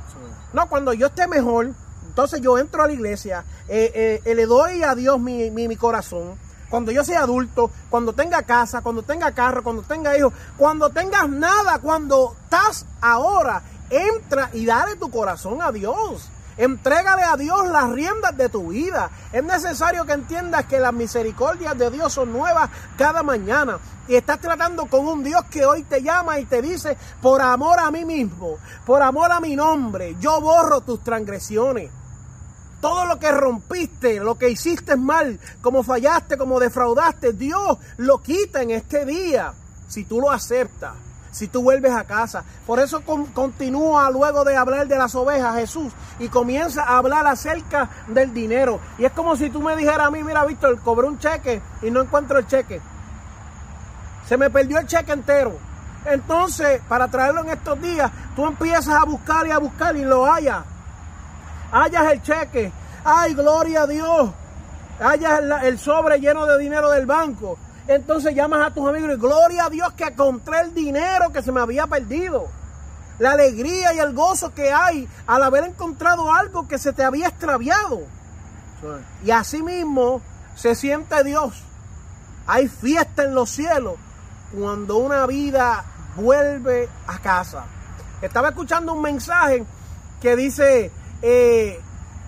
No, 0.53 0.67
cuando 0.69 0.93
yo 0.93 1.07
esté 1.07 1.27
mejor, 1.27 1.73
entonces 2.05 2.39
yo 2.39 2.57
entro 2.57 2.83
a 2.83 2.87
la 2.87 2.93
iglesia, 2.93 3.43
eh, 3.67 3.91
eh, 3.93 4.21
eh, 4.23 4.35
le 4.35 4.45
doy 4.45 4.83
a 4.83 4.95
Dios 4.95 5.19
mi, 5.19 5.51
mi 5.51 5.75
corazón. 5.75 6.46
Cuando 6.69 6.91
yo 6.91 7.03
sea 7.03 7.21
adulto, 7.21 7.71
cuando 7.89 8.13
tenga 8.13 8.43
casa, 8.43 8.81
cuando 8.81 9.03
tenga 9.03 9.31
carro, 9.31 9.63
cuando 9.63 9.83
tenga 9.83 10.17
hijos, 10.17 10.33
cuando 10.57 10.89
tengas 10.89 11.29
nada, 11.29 11.79
cuando 11.79 12.35
estás 12.43 12.85
ahora, 13.01 13.61
entra 13.89 14.49
y 14.53 14.65
dale 14.65 14.95
tu 14.95 15.09
corazón 15.09 15.61
a 15.61 15.71
Dios. 15.71 16.29
Entrégale 16.57 17.21
a 17.21 17.37
Dios 17.37 17.67
las 17.67 17.89
riendas 17.91 18.35
de 18.35 18.49
tu 18.49 18.69
vida. 18.69 19.11
Es 19.31 19.43
necesario 19.43 20.05
que 20.05 20.13
entiendas 20.13 20.65
que 20.65 20.79
las 20.79 20.91
misericordias 20.91 21.77
de 21.77 21.91
Dios 21.91 22.13
son 22.13 22.33
nuevas 22.33 22.69
cada 22.97 23.21
mañana. 23.21 23.77
Y 24.07 24.15
estás 24.15 24.39
tratando 24.39 24.87
con 24.87 25.07
un 25.07 25.23
Dios 25.23 25.43
que 25.51 25.65
hoy 25.65 25.83
te 25.83 26.01
llama 26.01 26.39
y 26.39 26.45
te 26.45 26.61
dice, 26.61 26.97
por 27.21 27.41
amor 27.41 27.79
a 27.79 27.91
mí 27.91 28.05
mismo, 28.05 28.57
por 28.85 29.03
amor 29.03 29.31
a 29.31 29.39
mi 29.39 29.55
nombre, 29.55 30.15
yo 30.19 30.41
borro 30.41 30.81
tus 30.81 31.03
transgresiones. 31.03 31.91
Todo 32.81 33.05
lo 33.05 33.17
que 33.17 33.31
rompiste, 33.31 34.19
lo 34.19 34.37
que 34.37 34.49
hiciste 34.49 34.95
mal, 34.95 35.39
como 35.61 35.81
fallaste, 35.83 36.37
como 36.37 36.59
defraudaste, 36.59 37.33
Dios 37.33 37.77
lo 37.97 38.19
quita 38.21 38.61
en 38.61 38.71
este 38.71 39.03
día. 39.05 39.53
Si 39.87 40.03
tú 40.03 40.21
lo 40.21 40.29
aceptas, 40.29 40.93
si 41.31 41.47
tú 41.47 41.61
vuelves 41.63 41.91
a 41.93 42.03
casa. 42.03 42.43
Por 42.65 42.79
eso 42.79 43.01
con- 43.01 43.25
continúa 43.27 44.09
luego 44.11 44.43
de 44.43 44.55
hablar 44.55 44.87
de 44.87 44.97
las 44.97 45.15
ovejas 45.15 45.55
Jesús 45.55 45.91
y 46.19 46.29
comienza 46.29 46.83
a 46.83 46.97
hablar 46.97 47.25
acerca 47.27 47.89
del 48.07 48.33
dinero. 48.33 48.79
Y 48.97 49.05
es 49.05 49.11
como 49.11 49.35
si 49.35 49.49
tú 49.49 49.61
me 49.61 49.75
dijeras 49.75 50.07
a 50.07 50.11
mí, 50.11 50.23
mira 50.23 50.45
Víctor, 50.45 50.79
cobré 50.81 51.07
un 51.07 51.17
cheque 51.19 51.61
y 51.81 51.89
no 51.91 52.01
encuentro 52.01 52.37
el 52.39 52.47
cheque. 52.47 52.79
Se 54.27 54.37
me 54.37 54.49
perdió 54.49 54.77
el 54.79 54.87
cheque 54.87 55.11
entero. 55.13 55.57
Entonces, 56.05 56.81
para 56.87 57.07
traerlo 57.07 57.41
en 57.41 57.49
estos 57.49 57.81
días, 57.81 58.11
tú 58.35 58.45
empiezas 58.45 58.89
a 58.95 59.03
buscar 59.03 59.47
y 59.47 59.51
a 59.51 59.57
buscar 59.57 59.95
y 59.95 60.03
lo 60.03 60.25
hallas 60.25 60.63
hallas 61.71 62.11
el 62.11 62.21
cheque, 62.21 62.71
ay, 63.03 63.33
gloria 63.33 63.83
a 63.83 63.87
Dios, 63.87 64.31
hallas 64.99 65.63
el, 65.63 65.79
sobre 65.79 66.19
lleno 66.19 66.45
de 66.45 66.57
dinero 66.57 66.89
del 66.91 67.05
banco. 67.05 67.57
Entonces 67.87 68.35
llamas 68.35 68.67
a 68.67 68.73
tus 68.73 68.87
amigos 68.87 69.11
y 69.13 69.19
gloria 69.19 69.65
a 69.65 69.69
Dios 69.69 69.93
que 69.93 70.03
encontré 70.03 70.59
el 70.59 70.73
dinero 70.73 71.31
que 71.31 71.41
se 71.41 71.51
me 71.51 71.61
había 71.61 71.87
perdido. 71.87 72.47
La 73.19 73.31
alegría 73.31 73.93
y 73.93 73.99
el 73.99 74.13
gozo 74.13 74.53
que 74.53 74.71
hay 74.71 75.07
al 75.25 75.41
haber 75.41 75.63
encontrado 75.63 76.31
algo 76.33 76.67
que 76.67 76.77
se 76.77 76.93
te 76.93 77.03
había 77.03 77.29
extraviado. 77.29 78.01
Y 79.23 79.31
así 79.31 79.63
mismo 79.63 80.21
se 80.55 80.75
siente 80.75 81.23
Dios. 81.23 81.63
Hay 82.45 82.67
fiesta 82.67 83.23
en 83.23 83.33
los 83.33 83.49
cielos 83.49 83.95
cuando 84.57 84.97
una 84.97 85.25
vida 85.25 85.83
vuelve 86.15 86.89
a 87.07 87.19
casa. 87.19 87.65
Estaba 88.21 88.49
escuchando 88.49 88.93
un 88.93 89.01
mensaje 89.01 89.65
que 90.21 90.35
dice 90.35 90.91
eh, 91.21 91.79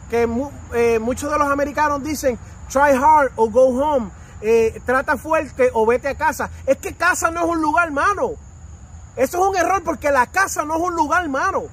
que 0.10 0.28
eh, 0.74 1.00
muchos 1.00 1.32
de 1.32 1.38
los 1.38 1.50
americanos 1.50 2.04
dicen 2.04 2.40
try 2.70 2.92
hard 2.92 3.32
o 3.36 3.50
go 3.50 3.68
home. 3.68 4.12
Eh, 4.42 4.82
trata 4.86 5.18
fuerte 5.18 5.70
o 5.74 5.86
vete 5.86 6.08
a 6.08 6.16
casa. 6.16 6.50
Es 6.66 6.78
que 6.78 6.94
casa 6.94 7.30
no 7.32 7.42
es 7.42 7.46
un 7.48 7.62
lugar, 7.62 7.88
hermano. 7.88 8.32
Eso 9.16 9.42
es 9.42 9.50
un 9.50 9.56
error 9.56 9.84
porque 9.84 10.12
la 10.12 10.28
casa 10.28 10.64
no 10.64 10.76
es 10.76 10.82
un 10.82 10.96
lugar, 10.96 11.24
hermano. 11.24 11.64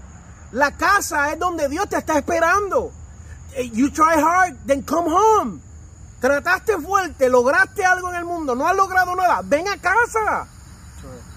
La 0.52 0.72
casa 0.72 1.32
es 1.32 1.38
donde 1.38 1.68
Dios 1.68 1.88
te 1.88 1.96
está 1.96 2.18
esperando. 2.18 2.92
You 3.72 3.90
try 3.90 4.20
hard, 4.20 4.56
then 4.66 4.82
come 4.82 5.08
home. 5.08 5.60
Trataste 6.20 6.78
fuerte, 6.78 7.28
lograste 7.28 7.84
algo 7.84 8.08
en 8.08 8.16
el 8.16 8.24
mundo, 8.24 8.54
no 8.54 8.66
has 8.66 8.74
logrado 8.74 9.14
nada, 9.14 9.42
ven 9.44 9.68
a 9.68 9.76
casa. 9.76 10.48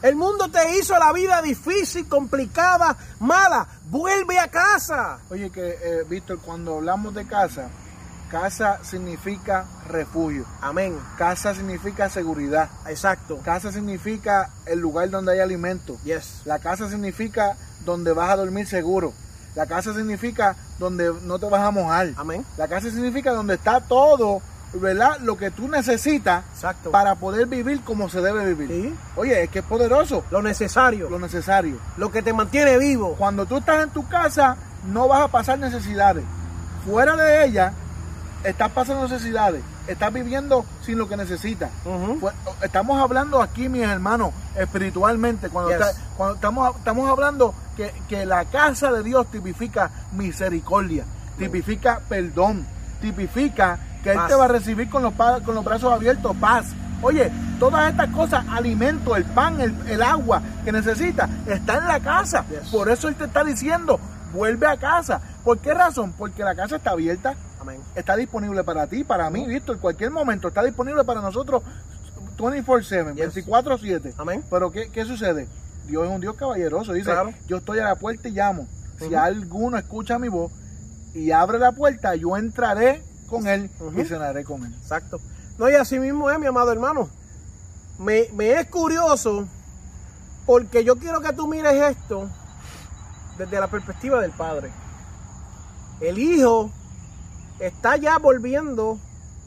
El 0.02 0.16
mundo 0.16 0.50
te 0.50 0.78
hizo 0.78 0.98
la 0.98 1.12
vida 1.12 1.42
difícil, 1.42 2.08
complicada, 2.08 2.96
mala. 3.20 3.68
Vuelve 3.90 4.40
a 4.40 4.48
casa. 4.48 5.20
Oye, 5.30 5.50
que 5.50 5.78
eh, 5.82 6.04
Víctor, 6.08 6.40
cuando 6.40 6.78
hablamos 6.78 7.14
de 7.14 7.28
casa, 7.28 7.70
casa 8.32 8.80
significa 8.84 9.66
refugio. 9.90 10.46
Amén. 10.62 10.98
Casa 11.18 11.54
significa 11.54 12.10
seguridad. 12.10 12.70
Exacto. 12.88 13.40
Casa 13.44 13.74
significa 13.74 14.52
el 14.66 14.80
lugar 14.80 15.10
donde 15.10 15.34
hay 15.34 15.40
alimento. 15.40 15.98
Yes. 16.06 16.44
La 16.46 16.60
casa 16.60 16.90
significa 16.90 17.58
donde 17.84 18.14
vas 18.14 18.30
a 18.30 18.38
dormir 18.38 18.68
seguro. 18.68 19.14
La 19.56 19.66
casa 19.66 19.94
significa 19.94 20.56
donde 20.78 21.14
no 21.24 21.40
te 21.40 21.48
vas 21.48 21.62
a 21.62 21.72
mojar. 21.72 22.14
Amén. 22.16 22.46
La 22.56 22.70
casa 22.70 22.90
significa 22.90 23.34
donde 23.34 23.56
está 23.56 23.82
todo, 23.82 24.42
¿verdad? 24.74 25.18
Lo 25.22 25.38
que 25.38 25.52
tú 25.52 25.68
necesitas 25.68 26.44
Exacto. 26.54 26.92
para 26.92 27.16
poder 27.16 27.48
vivir 27.48 27.82
como 27.82 28.10
se 28.10 28.22
debe 28.22 28.54
vivir. 28.54 28.68
Sí. 28.70 28.94
Oye, 29.16 29.44
es 29.44 29.50
que 29.50 29.60
es 29.60 29.66
poderoso 29.66 30.24
Lo 30.32 30.42
necesario, 30.42 31.10
lo 31.10 31.18
necesario. 31.20 31.78
lo 31.98 32.12
que 32.12 32.22
te 32.22 32.34
mantiene 32.34 32.78
vivo. 32.78 33.16
Cuando 33.18 33.46
tú 33.46 33.58
estás 33.58 33.84
en 33.84 33.90
tu 33.90 34.08
casa, 34.08 34.58
no 34.88 35.08
vas 35.08 35.22
a 35.22 35.28
pasar 35.28 35.58
necesidades. 35.60 36.24
Fuera 36.86 37.16
de 37.16 37.46
ella, 37.46 37.74
estás 38.44 38.72
pasando 38.72 39.08
necesidades. 39.08 39.62
Estás 39.88 40.14
viviendo 40.14 40.64
sin 40.86 41.00
lo 41.00 41.10
que 41.10 41.18
necesitas. 41.18 41.72
Pues, 42.22 42.36
estamos 42.62 43.02
hablando 43.02 43.42
aquí, 43.42 43.68
mis 43.70 43.82
hermanos, 43.82 44.32
espiritualmente. 44.56 45.50
Cuando, 45.50 45.72
Yes. 45.72 45.80
está- 45.82 46.02
cuando 46.16 46.36
estamos, 46.36 46.76
estamos 46.78 47.10
hablando 47.10 47.56
que, 47.76 47.92
que 48.08 48.26
la 48.28 48.46
casa 48.46 48.92
de 48.92 49.02
Dios 49.02 49.26
tipifica 49.32 49.90
misericordia, 50.12 51.06
tipifica 51.40 52.02
perdón, 52.08 52.68
tipifica 53.02 53.80
que 54.04 54.12
Él 54.12 54.20
te 54.28 54.36
va 54.36 54.46
a 54.46 54.48
recibir 54.50 54.90
con 54.90 55.04
los, 55.04 55.14
con 55.14 55.56
los 55.56 55.64
brazos 55.64 55.92
abiertos, 55.94 56.36
paz. 56.38 56.68
Oye, 57.02 57.32
todas 57.60 57.90
estas 57.90 58.10
cosas, 58.10 58.46
alimento, 58.50 59.16
el 59.16 59.24
pan, 59.24 59.60
el, 59.62 59.74
el 59.88 60.02
agua 60.02 60.42
que 60.66 60.72
necesitas, 60.72 61.30
está 61.48 61.78
en 61.78 61.88
la 61.88 62.00
casa. 62.00 62.46
Yes. 62.50 62.70
Por 62.70 62.90
eso 62.90 63.08
Él 63.08 63.16
te 63.16 63.24
está 63.26 63.44
diciendo, 63.44 64.00
vuelve 64.34 64.68
a 64.68 64.76
casa. 64.78 65.22
¿Por 65.44 65.60
qué 65.60 65.74
razón? 65.74 66.14
Porque 66.18 66.44
la 66.44 66.56
casa 66.56 66.76
está 66.76 66.92
abierta, 66.92 67.36
Amén. 67.62 67.80
está 67.96 68.16
disponible 68.18 68.64
para 68.66 68.88
ti, 68.88 69.04
para 69.06 69.30
mí, 69.30 69.46
Víctor, 69.48 69.76
en 69.76 69.82
cualquier 69.82 70.12
momento, 70.12 70.50
está 70.50 70.62
disponible 70.64 71.04
para 71.06 71.22
nosotros 71.22 71.64
24/7, 72.38 73.16
Yes. 73.16 73.34
24/7. 73.48 74.14
Amén. 74.18 74.44
Pero 74.50 74.72
¿qué, 74.72 74.90
¿qué 74.92 75.06
sucede? 75.06 75.48
Dios 75.88 76.06
es 76.06 76.12
un 76.14 76.22
Dios 76.22 76.36
caballeroso, 76.36 76.94
dice, 76.94 77.12
Claro. 77.12 77.34
yo 77.48 77.58
estoy 77.58 77.80
a 77.80 77.86
la 77.86 77.96
puerta 77.96 78.28
y 78.28 78.32
llamo. 78.32 78.68
Si 79.00 79.16
alguno 79.16 79.78
escucha 79.78 80.20
mi 80.20 80.28
voz 80.28 80.52
y 81.14 81.32
abre 81.32 81.58
la 81.58 81.72
puerta, 81.72 82.16
yo 82.16 82.36
entraré 82.38 83.02
con 83.30 83.48
él 83.48 83.70
Ujú. 83.80 84.00
y 84.02 84.06
cenaré 84.06 84.44
con 84.44 84.66
él. 84.66 84.74
Exacto. 84.74 85.20
No, 85.58 85.70
y 85.70 85.74
así 85.76 86.00
mismo 86.00 86.30
es, 86.30 86.40
mi 86.40 86.48
amado 86.48 86.72
hermano. 86.72 87.10
Me, 88.00 88.30
me 88.34 88.52
es 88.60 88.68
curioso 88.68 89.46
porque 90.46 90.84
yo 90.84 90.96
quiero 90.98 91.22
que 91.22 91.34
tú 91.34 91.48
mires 91.48 91.74
esto 91.98 92.30
desde 93.38 93.60
la 93.60 93.68
perspectiva 93.68 94.22
del 94.22 94.32
padre. 94.32 94.72
El 96.02 96.18
hijo 96.18 96.72
está 97.60 97.98
ya 97.98 98.18
volviendo 98.18 98.98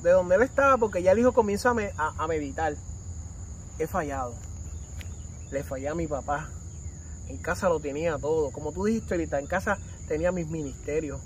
de 0.03 0.11
donde 0.11 0.35
él 0.35 0.43
estaba 0.43 0.77
porque 0.77 1.03
ya 1.03 1.13
el 1.13 1.19
hijo 1.21 1.33
comienza 1.33 1.71
a, 1.71 1.75
me- 1.75 1.93
a- 1.97 2.13
a 2.19 2.27
meditar. 2.29 2.75
He 3.79 3.87
fallado. 3.87 4.35
Le 5.51 5.65
fallé 5.65 5.89
a 5.89 5.95
mi 5.95 6.07
papá. 6.07 6.49
En 7.29 7.39
casa 7.39 7.69
lo 7.71 7.81
tenía 7.81 8.19
todo. 8.19 8.51
Como 8.51 8.73
tú 8.73 8.85
dijiste 8.85 9.15
ahorita, 9.15 9.39
en 9.39 9.47
casa 9.47 9.79
tenía 10.09 10.31
mis 10.31 10.47
ministerios. 10.49 11.21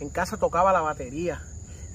En 0.00 0.10
casa 0.10 0.36
tocaba 0.36 0.72
la 0.74 0.82
batería. 0.82 1.40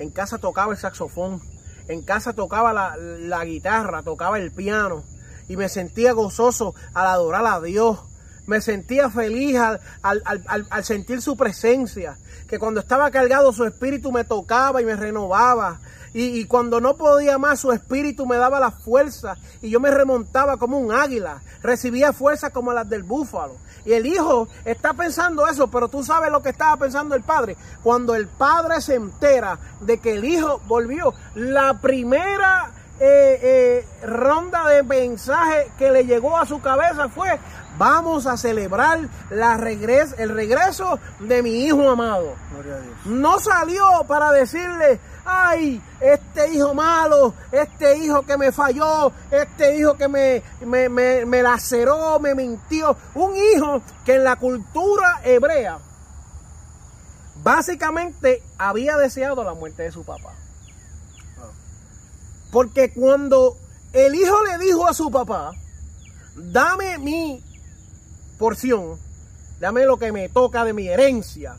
En 0.01 0.09
casa 0.09 0.39
tocaba 0.39 0.73
el 0.73 0.79
saxofón. 0.79 1.41
En 1.87 2.01
casa 2.01 2.33
tocaba 2.33 2.73
la, 2.73 3.45
guitarra, 3.45 4.01
tocaba 4.01 4.39
el 4.39 4.51
piano. 4.51 5.03
Y 5.47 5.57
me 5.57 5.69
sentía 5.69 6.13
gozoso 6.13 6.73
al 6.93 7.07
adorar 7.07 7.45
a 7.45 7.61
Dios. 7.61 7.99
Me 8.47 8.61
sentía 8.61 9.11
feliz 9.11 9.57
al 10.01 10.83
sentir 10.83 11.21
su 11.21 11.37
presencia. 11.37 12.17
Que 12.47 12.57
cuando 12.57 12.79
estaba 12.79 13.11
cargado 13.11 13.53
su 13.53 13.63
espíritu 13.63 14.11
me 14.11 14.23
tocaba 14.23 14.81
y 14.81 14.85
me 14.85 14.95
renovaba. 14.95 15.79
Y, 16.13 16.39
y 16.39 16.45
cuando 16.45 16.81
no 16.81 16.97
podía 16.97 17.37
más, 17.37 17.59
su 17.59 17.71
espíritu 17.71 18.25
me 18.25 18.37
daba 18.37 18.59
la 18.59 18.71
fuerza. 18.71 19.37
Y 19.61 19.69
yo 19.69 19.79
me 19.79 19.91
remontaba 19.91 20.57
como 20.57 20.79
un 20.79 20.91
águila. 20.91 21.43
Recibía 21.61 22.11
fuerza 22.11 22.49
como 22.49 22.73
las 22.73 22.89
del 22.89 23.03
búfalo. 23.03 23.55
Y 23.85 23.93
el 23.93 24.05
hijo 24.05 24.47
está 24.65 24.93
pensando 24.93 25.47
eso, 25.47 25.67
pero 25.67 25.87
tú 25.87 26.03
sabes 26.03 26.31
lo 26.31 26.41
que 26.41 26.49
estaba 26.49 26.77
pensando 26.77 27.15
el 27.15 27.23
padre. 27.23 27.57
Cuando 27.83 28.15
el 28.15 28.27
padre 28.27 28.81
se 28.81 28.95
entera 28.95 29.57
de 29.79 29.99
que 29.99 30.13
el 30.13 30.25
hijo 30.25 30.61
volvió, 30.67 31.13
la 31.35 31.79
primera 31.79 32.71
eh, 32.99 33.39
eh, 33.41 34.05
ronda 34.05 34.67
de 34.67 34.83
mensaje 34.83 35.71
que 35.79 35.91
le 35.91 36.05
llegó 36.05 36.37
a 36.37 36.45
su 36.45 36.61
cabeza 36.61 37.09
fue, 37.09 37.39
vamos 37.77 38.27
a 38.27 38.37
celebrar 38.37 38.99
la 39.31 39.57
regres 39.57 40.13
el 40.19 40.29
regreso 40.29 40.99
de 41.19 41.41
mi 41.41 41.65
hijo 41.65 41.89
amado. 41.89 42.35
Gloria 42.51 42.75
a 42.75 42.79
Dios. 42.79 42.95
No 43.05 43.39
salió 43.39 43.83
para 44.07 44.31
decirle, 44.31 44.99
ay, 45.25 45.81
este 45.99 46.53
hijo 46.53 46.73
malo, 46.73 47.33
este 47.51 47.97
hijo 47.97 48.23
que 48.23 48.37
me 48.37 48.51
falló, 48.51 49.11
este 49.29 49.77
hijo 49.77 49.95
que 49.95 50.07
me, 50.07 50.43
me, 50.65 50.89
me, 50.89 51.25
me 51.25 51.43
laceró, 51.43 52.19
me 52.19 52.35
mintió. 52.35 52.95
Un 53.15 53.35
hijo 53.35 53.81
que 54.05 54.15
en 54.15 54.23
la 54.23 54.35
cultura 54.35 55.21
hebrea 55.23 55.79
básicamente 57.43 58.43
había 58.57 58.97
deseado 58.97 59.43
la 59.43 59.53
muerte 59.53 59.83
de 59.83 59.91
su 59.91 60.03
papá. 60.03 60.33
Porque 62.51 62.93
cuando 62.93 63.57
el 63.93 64.15
hijo 64.15 64.43
le 64.43 64.57
dijo 64.57 64.87
a 64.87 64.93
su 64.93 65.09
papá, 65.09 65.51
dame 66.35 66.97
mi 66.97 67.43
porción, 68.37 68.99
dame 69.59 69.85
lo 69.85 69.97
que 69.97 70.11
me 70.11 70.29
toca 70.29 70.65
de 70.65 70.73
mi 70.73 70.87
herencia, 70.87 71.55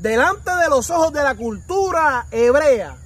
delante 0.00 0.50
de 0.56 0.68
los 0.68 0.90
ojos 0.90 1.12
de 1.12 1.22
la 1.22 1.34
cultura 1.34 2.26
hebrea, 2.30 2.96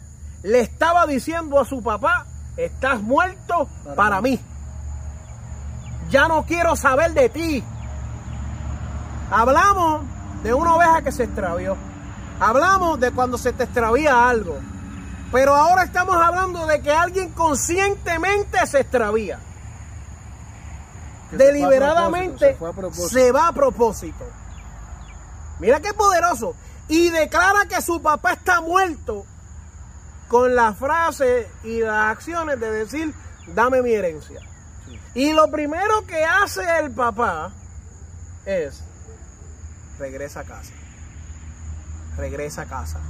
le 0.42 0.60
estaba 0.60 1.06
diciendo 1.06 1.58
a 1.58 1.64
su 1.64 1.82
papá, 1.82 2.26
estás 2.56 3.02
muerto 3.02 3.68
Para 3.84 3.96
para, 3.96 4.20
mí. 4.20 4.30
mí. 4.30 4.40
Ya 6.10 6.28
no 6.28 6.44
quiero 6.44 6.76
saber 6.76 7.12
de 7.12 7.28
ti. 7.28 7.64
Hablamos 9.30 10.02
de 10.42 10.54
una 10.54 10.74
oveja 10.76 11.02
que 11.02 11.10
se 11.10 11.24
extravió. 11.24 11.76
Hablamos 12.38 13.00
de 13.00 13.10
cuando 13.10 13.38
se 13.38 13.52
te 13.52 13.64
extravía 13.64 14.28
algo. 14.28 14.58
Pero 15.32 15.54
ahora 15.54 15.82
estamos 15.82 16.14
hablando 16.14 16.66
de 16.66 16.80
que 16.80 16.92
alguien 16.92 17.30
conscientemente 17.30 18.64
se 18.66 18.80
extravía. 18.80 19.40
Que 21.30 21.36
Deliberadamente 21.38 22.56
se 22.92 23.32
va 23.32 23.48
a 23.48 23.52
propósito. 23.52 24.24
Mira 25.58 25.80
qué 25.80 25.92
poderoso. 25.94 26.54
Y 26.88 27.10
declara 27.10 27.66
que 27.66 27.80
su 27.80 28.02
papá 28.02 28.32
está 28.34 28.60
muerto 28.60 29.24
con 30.28 30.54
la 30.54 30.74
frase 30.74 31.48
y 31.62 31.80
las 31.80 32.12
acciones 32.12 32.58
de 32.60 32.70
decir, 32.70 33.14
dame 33.48 33.82
mi 33.82 33.92
herencia. 33.92 34.40
Sí. 34.86 35.00
Y 35.14 35.32
lo 35.32 35.50
primero 35.50 36.04
que 36.06 36.24
hace 36.24 36.62
el 36.80 36.90
papá 36.90 37.52
es, 38.44 38.82
regresa 39.98 40.40
a 40.40 40.44
casa. 40.44 40.72
Regresa 42.16 42.62
a 42.62 42.66
casa. 42.66 43.00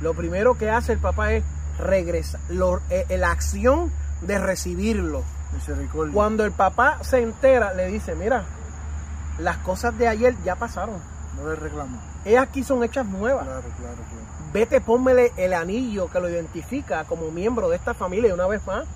Lo 0.00 0.14
primero 0.14 0.58
que 0.58 0.70
hace 0.70 0.92
el 0.92 0.98
papá 0.98 1.32
es 1.32 1.44
regresa, 1.78 2.38
lo- 2.48 2.78
eh, 2.90 3.06
eh, 3.08 3.16
la 3.18 3.30
acción 3.30 3.90
de 4.20 4.38
recibirlo. 4.38 5.24
Misericordia. 5.52 6.12
Cuando 6.12 6.44
el 6.44 6.52
papá 6.52 6.98
se 7.02 7.20
entera, 7.22 7.74
le 7.74 7.86
dice, 7.86 8.14
mira, 8.16 8.44
las 9.38 9.58
cosas 9.58 9.96
de 9.96 10.08
ayer 10.08 10.34
ya 10.44 10.56
pasaron. 10.56 11.00
No 11.36 11.48
le 11.48 11.56
reclamo. 11.56 12.00
Ellas 12.24 12.46
aquí 12.48 12.64
son 12.64 12.82
hechas 12.84 13.06
nuevas. 13.06 13.44
Claro, 13.44 13.62
claro, 13.62 13.96
claro. 13.96 14.52
Vete, 14.52 14.80
pónmele 14.80 15.32
el 15.36 15.52
anillo 15.52 16.08
que 16.10 16.20
lo 16.20 16.28
identifica 16.28 17.04
como 17.04 17.30
miembro 17.30 17.68
de 17.68 17.76
esta 17.76 17.94
familia 17.94 18.34
una 18.34 18.46
vez 18.46 18.64
más. 18.66 18.86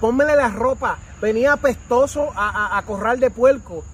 Pónmele 0.00 0.36
la 0.36 0.48
ropa. 0.48 0.98
Venía 1.20 1.52
apestoso 1.52 2.30
a, 2.34 2.74
a, 2.74 2.78
a 2.78 2.82
corral 2.82 3.20
de 3.20 3.30
puerco. 3.30 3.84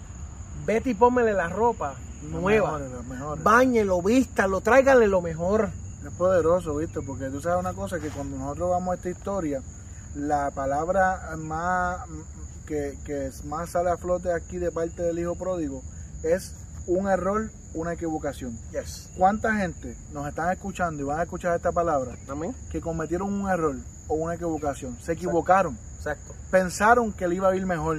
Vete 0.65 0.91
y 0.91 0.95
pónmele 0.95 1.33
la 1.33 1.49
ropa 1.49 1.95
nueva. 2.23 2.79
mejores, 2.79 3.07
mejores. 3.07 3.45
Báñelo, 3.45 4.03
vístalo, 4.03 4.61
tráiganle 4.61 5.07
lo 5.07 5.21
mejor. 5.21 5.71
Es 6.05 6.13
poderoso, 6.15 6.77
¿viste? 6.77 7.01
Porque 7.01 7.27
tú 7.27 7.41
sabes 7.41 7.61
una 7.61 7.75
cosa, 7.75 8.01
que 8.01 8.09
cuando 8.09 8.37
nosotros 8.37 8.71
vamos 8.71 8.93
a 8.93 8.95
esta 8.97 9.11
historia, 9.11 9.63
la 10.15 10.51
palabra 10.51 11.37
más 11.39 12.01
que, 12.67 12.99
que 13.05 13.27
es 13.27 13.45
más 13.45 13.71
sale 13.71 13.91
a 13.91 13.97
flote 13.97 14.33
aquí 14.33 14.59
de 14.59 14.71
parte 14.71 15.03
del 15.03 15.19
hijo 15.19 15.35
pródigo 15.35 15.83
es 16.23 16.55
un 16.87 17.09
error, 17.09 17.51
una 17.75 17.93
equivocación. 17.93 18.59
Yes. 18.71 19.11
¿Cuánta 19.17 19.55
gente 19.55 19.97
nos 20.13 20.27
están 20.29 20.51
escuchando 20.53 21.03
y 21.03 21.07
van 21.07 21.21
a 21.21 21.23
escuchar 21.23 21.57
esta 21.57 21.73
palabra 21.73 22.13
Amén. 22.29 22.55
que 22.71 22.81
cometieron 22.81 23.33
un 23.33 23.49
error 23.49 23.77
o 24.09 24.15
una 24.15 24.35
equivocación? 24.35 24.97
Se 25.01 25.13
equivocaron. 25.13 25.79
Exacto. 25.97 26.35
Pensaron 26.51 27.13
que 27.13 27.29
le 27.29 27.37
iba 27.37 27.49
a 27.49 27.57
ir 27.57 27.65
mejor. 27.67 27.99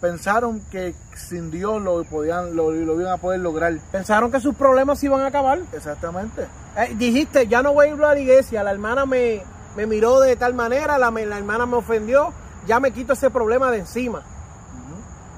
Pensaron 0.00 0.60
que 0.70 0.94
sin 1.14 1.50
Dios 1.50 1.80
lo 1.80 2.04
podían 2.04 2.56
lo, 2.56 2.72
lo 2.72 3.00
iban 3.00 3.12
a 3.12 3.16
poder 3.18 3.40
lograr. 3.40 3.78
Pensaron 3.90 4.30
que 4.32 4.40
sus 4.40 4.54
problemas 4.54 4.98
se 4.98 5.06
iban 5.06 5.20
a 5.20 5.26
acabar. 5.26 5.60
Exactamente. 5.72 6.46
Eh, 6.76 6.94
dijiste, 6.96 7.46
ya 7.46 7.62
no 7.62 7.72
voy 7.72 7.86
a 7.86 7.94
ir 7.94 8.02
a 8.02 8.14
la 8.14 8.18
iglesia, 8.18 8.62
la 8.62 8.72
hermana 8.72 9.06
me, 9.06 9.42
me 9.76 9.86
miró 9.86 10.20
de 10.20 10.36
tal 10.36 10.54
manera, 10.54 10.98
la, 10.98 11.10
la 11.10 11.38
hermana 11.38 11.66
me 11.66 11.76
ofendió, 11.76 12.32
ya 12.66 12.80
me 12.80 12.92
quito 12.92 13.12
ese 13.12 13.30
problema 13.30 13.70
de 13.70 13.78
encima. 13.78 14.22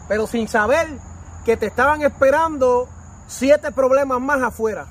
Pero 0.09 0.27
sin 0.27 0.49
saber 0.49 0.89
que 1.45 1.57
te 1.57 1.67
estaban 1.67 2.03
esperando 2.03 2.89
siete 3.27 3.73
problemas 3.73 4.21
más 4.21 4.43
afuera. 4.43 4.87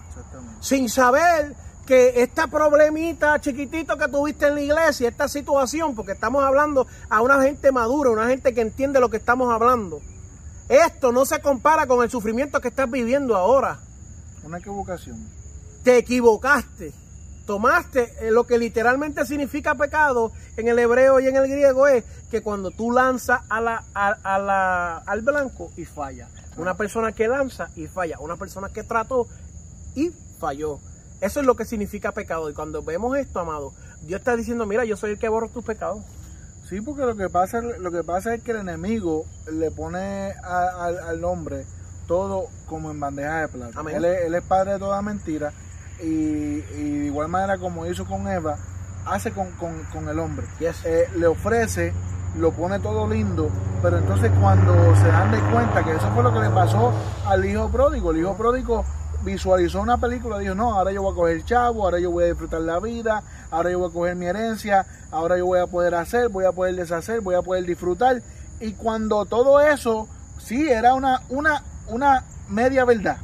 Sin 0.59 0.89
saber 0.89 1.55
que 1.85 2.21
este 2.21 2.47
problemita 2.47 3.39
chiquitito 3.41 3.97
que 3.97 4.07
tuviste 4.07 4.47
en 4.47 4.55
la 4.55 4.61
iglesia, 4.61 5.09
esta 5.09 5.27
situación, 5.27 5.95
porque 5.95 6.13
estamos 6.13 6.43
hablando 6.43 6.87
a 7.09 7.21
una 7.21 7.41
gente 7.41 7.71
madura, 7.71 8.11
una 8.11 8.27
gente 8.27 8.53
que 8.53 8.61
entiende 8.61 8.99
lo 9.01 9.09
que 9.09 9.17
estamos 9.17 9.51
hablando. 9.53 9.99
Esto 10.69 11.11
no 11.11 11.25
se 11.25 11.41
compara 11.41 11.85
con 11.87 12.01
el 12.03 12.09
sufrimiento 12.09 12.61
que 12.61 12.69
estás 12.69 12.89
viviendo 12.89 13.35
ahora. 13.35 13.79
Una 14.43 14.57
equivocación. 14.59 15.17
te 15.83 15.97
equivocaste. 15.97 16.93
Tomaste 17.45 18.13
eh, 18.21 18.31
lo 18.31 18.47
que 18.47 18.57
literalmente 18.57 19.25
significa 19.25 19.75
pecado 19.75 20.31
en 20.55 20.69
el 20.69 20.79
hebreo 20.79 21.19
y 21.19 21.27
en 21.27 21.35
el 21.35 21.49
griego 21.49 21.87
es 21.87 22.05
que 22.31 22.41
cuando 22.41 22.71
tú 22.71 22.89
lanzas 22.93 23.41
a 23.49 23.59
la, 23.59 23.83
a- 23.93 24.15
a 24.23 24.39
la- 24.39 24.97
al 25.05 25.21
blanco 25.21 25.69
y 25.75 25.83
falla. 25.83 26.29
Una 26.57 26.75
persona 26.75 27.11
que 27.11 27.27
lanza 27.27 27.69
y 27.75 27.87
falla. 27.87 28.17
Una 28.19 28.35
persona 28.35 28.69
que 28.69 28.83
trató 28.83 29.27
y 29.95 30.11
falló. 30.39 30.79
Eso 31.21 31.39
es 31.39 31.45
lo 31.45 31.55
que 31.55 31.65
significa 31.65 32.11
pecado. 32.11 32.49
Y 32.49 32.53
cuando 32.53 32.81
vemos 32.83 33.17
esto, 33.17 33.39
amado, 33.39 33.73
Dios 34.01 34.19
está 34.19 34.35
diciendo, 34.35 34.65
mira, 34.65 34.85
yo 34.85 34.97
soy 34.97 35.11
el 35.11 35.19
que 35.19 35.29
borro 35.29 35.49
tus 35.49 35.63
pecados. 35.63 36.03
Sí, 36.69 36.81
porque 36.81 37.03
lo 37.05 37.15
que 37.15 37.29
pasa, 37.29 37.61
lo 37.61 37.91
que 37.91 38.03
pasa 38.03 38.33
es 38.33 38.41
que 38.43 38.51
el 38.51 38.57
enemigo 38.57 39.25
le 39.51 39.69
pone 39.71 40.31
a- 40.43 40.85
al- 40.85 40.99
al 40.99 41.23
hombre 41.23 41.65
todo 42.07 42.47
como 42.67 42.91
en 42.91 42.99
bandeja 42.99 43.41
de 43.41 43.47
plata. 43.47 43.79
Amén. 43.79 43.95
Él 43.97 44.05
es, 44.05 44.21
él 44.25 44.35
es 44.35 44.43
padre 44.43 44.73
de 44.73 44.79
toda 44.79 45.01
mentira 45.01 45.53
y, 46.01 46.05
y 46.05 46.99
de 46.99 47.05
igual 47.05 47.27
manera 47.29 47.57
como 47.57 47.85
hizo 47.85 48.05
con 48.05 48.27
Eva, 48.27 48.57
hace 49.05 49.31
con, 49.31 49.51
con- 49.51 49.83
con 49.91 50.07
el 50.09 50.19
hombre. 50.19 50.45
Yes. 50.59 50.77
Eh, 50.85 51.07
le 51.15 51.27
ofrece, 51.27 51.93
lo 52.35 52.51
pone 52.51 52.79
todo 52.79 53.07
lindo, 53.07 53.49
pero 53.81 53.97
entonces 53.97 54.31
cuando 54.41 54.73
se 54.95 55.07
dan 55.07 55.31
de 55.31 55.39
cuenta 55.51 55.83
que 55.83 55.91
eso 55.91 56.09
fue 56.13 56.23
lo 56.23 56.33
que 56.33 56.39
le 56.39 56.49
pasó 56.49 56.91
al 57.27 57.45
hijo 57.45 57.69
pródigo, 57.69 58.11
el 58.11 58.17
hijo 58.21 58.33
pródigo 58.35 58.83
visualizó 59.23 59.81
una 59.81 59.97
película, 59.97 60.37
dijo, 60.39 60.53
no, 60.55 60.73
ahora 60.73 60.91
yo 60.91 61.01
voy 61.01 61.13
a 61.13 61.15
coger 61.15 61.45
chavo, 61.45 61.83
ahora 61.83 61.99
yo 61.99 62.11
voy 62.11 62.25
a 62.25 62.27
disfrutar 62.27 62.61
la 62.61 62.79
vida, 62.79 63.21
ahora 63.51 63.71
yo 63.71 63.79
voy 63.79 63.89
a 63.89 63.93
coger 63.93 64.15
mi 64.15 64.25
herencia, 64.25 64.85
ahora 65.11 65.37
yo 65.37 65.45
voy 65.45 65.59
a 65.59 65.67
poder 65.67 65.95
hacer, 65.95 66.29
voy 66.29 66.45
a 66.45 66.51
poder 66.51 66.75
deshacer, 66.75 67.21
voy 67.21 67.35
a 67.35 67.41
poder 67.41 67.65
disfrutar. 67.65 68.21
Y 68.59 68.73
cuando 68.73 69.25
todo 69.25 69.61
eso, 69.61 70.07
sí, 70.39 70.67
era 70.69 70.93
una, 70.93 71.21
una, 71.29 71.63
una 71.87 72.23
media 72.49 72.83
verdad. 72.83 73.17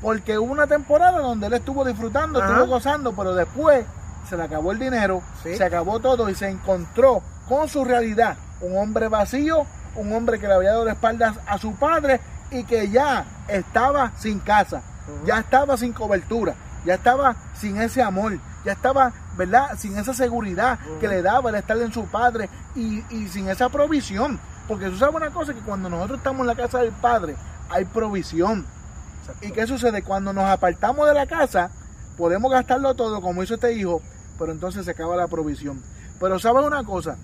Porque 0.00 0.38
hubo 0.38 0.52
una 0.52 0.66
temporada 0.68 1.18
donde 1.18 1.46
él 1.48 1.54
estuvo 1.54 1.84
disfrutando, 1.84 2.40
estuvo 2.40 2.66
gozando, 2.66 3.12
pero 3.12 3.34
después 3.34 3.84
se 4.28 4.36
le 4.36 4.44
acabó 4.44 4.70
el 4.72 4.78
dinero, 4.78 5.22
Sí. 5.42 5.56
se 5.56 5.64
acabó 5.64 5.98
todo 5.98 6.28
y 6.30 6.34
se 6.36 6.48
encontró 6.48 7.20
con 7.52 7.68
su 7.68 7.84
realidad. 7.84 8.38
Un 8.62 8.78
hombre 8.78 9.08
vacío, 9.08 9.66
un 9.94 10.10
hombre 10.14 10.38
que 10.38 10.48
le 10.48 10.54
había 10.54 10.70
dado 10.70 10.86
la 10.86 10.92
espalda 10.92 11.34
a 11.46 11.58
su 11.58 11.74
padre 11.74 12.18
y 12.50 12.64
que 12.64 12.88
ya 12.88 13.26
estaba 13.46 14.12
sin 14.18 14.38
casa, 14.38 14.80
ya 15.26 15.40
estaba 15.40 15.76
sin 15.76 15.92
cobertura, 15.92 16.54
ya 16.86 16.94
estaba 16.94 17.36
sin 17.54 17.78
ese 17.78 18.02
amor, 18.02 18.38
ya 18.64 18.72
estaba, 18.72 19.12
¿verdad? 19.36 19.76
Sin 19.76 19.98
esa 19.98 20.14
seguridad 20.14 20.78
que 20.98 21.08
le 21.08 21.20
daba 21.20 21.50
el 21.50 21.56
estar 21.56 21.76
en 21.76 21.92
su 21.92 22.06
padre 22.06 22.48
y, 22.74 23.04
y 23.14 23.28
sin 23.28 23.50
esa 23.50 23.68
provisión. 23.68 24.40
Porque 24.66 24.88
tú 24.88 24.96
sabes 24.96 25.14
una 25.14 25.30
cosa, 25.30 25.52
que 25.52 25.60
cuando 25.60 25.90
nosotros 25.90 26.18
estamos 26.18 26.40
en 26.40 26.46
la 26.46 26.54
casa 26.54 26.78
del 26.78 26.92
padre, 26.92 27.36
hay 27.68 27.84
provisión. 27.84 28.64
Exacto. 29.20 29.46
¿Y 29.46 29.52
qué 29.52 29.66
sucede? 29.66 30.02
Cuando 30.02 30.32
nos 30.32 30.44
apartamos 30.44 31.06
de 31.06 31.12
la 31.12 31.26
casa, 31.26 31.70
podemos 32.16 32.50
gastarlo 32.50 32.94
todo, 32.94 33.20
como 33.20 33.42
hizo 33.42 33.54
este 33.54 33.74
hijo, 33.74 34.00
pero 34.38 34.52
entonces 34.52 34.86
se 34.86 34.92
acaba 34.92 35.16
la 35.16 35.28
provisión. 35.28 35.82
Pero 36.18 36.38
sabes 36.38 36.64
una 36.64 36.84
cosa, 36.84 37.18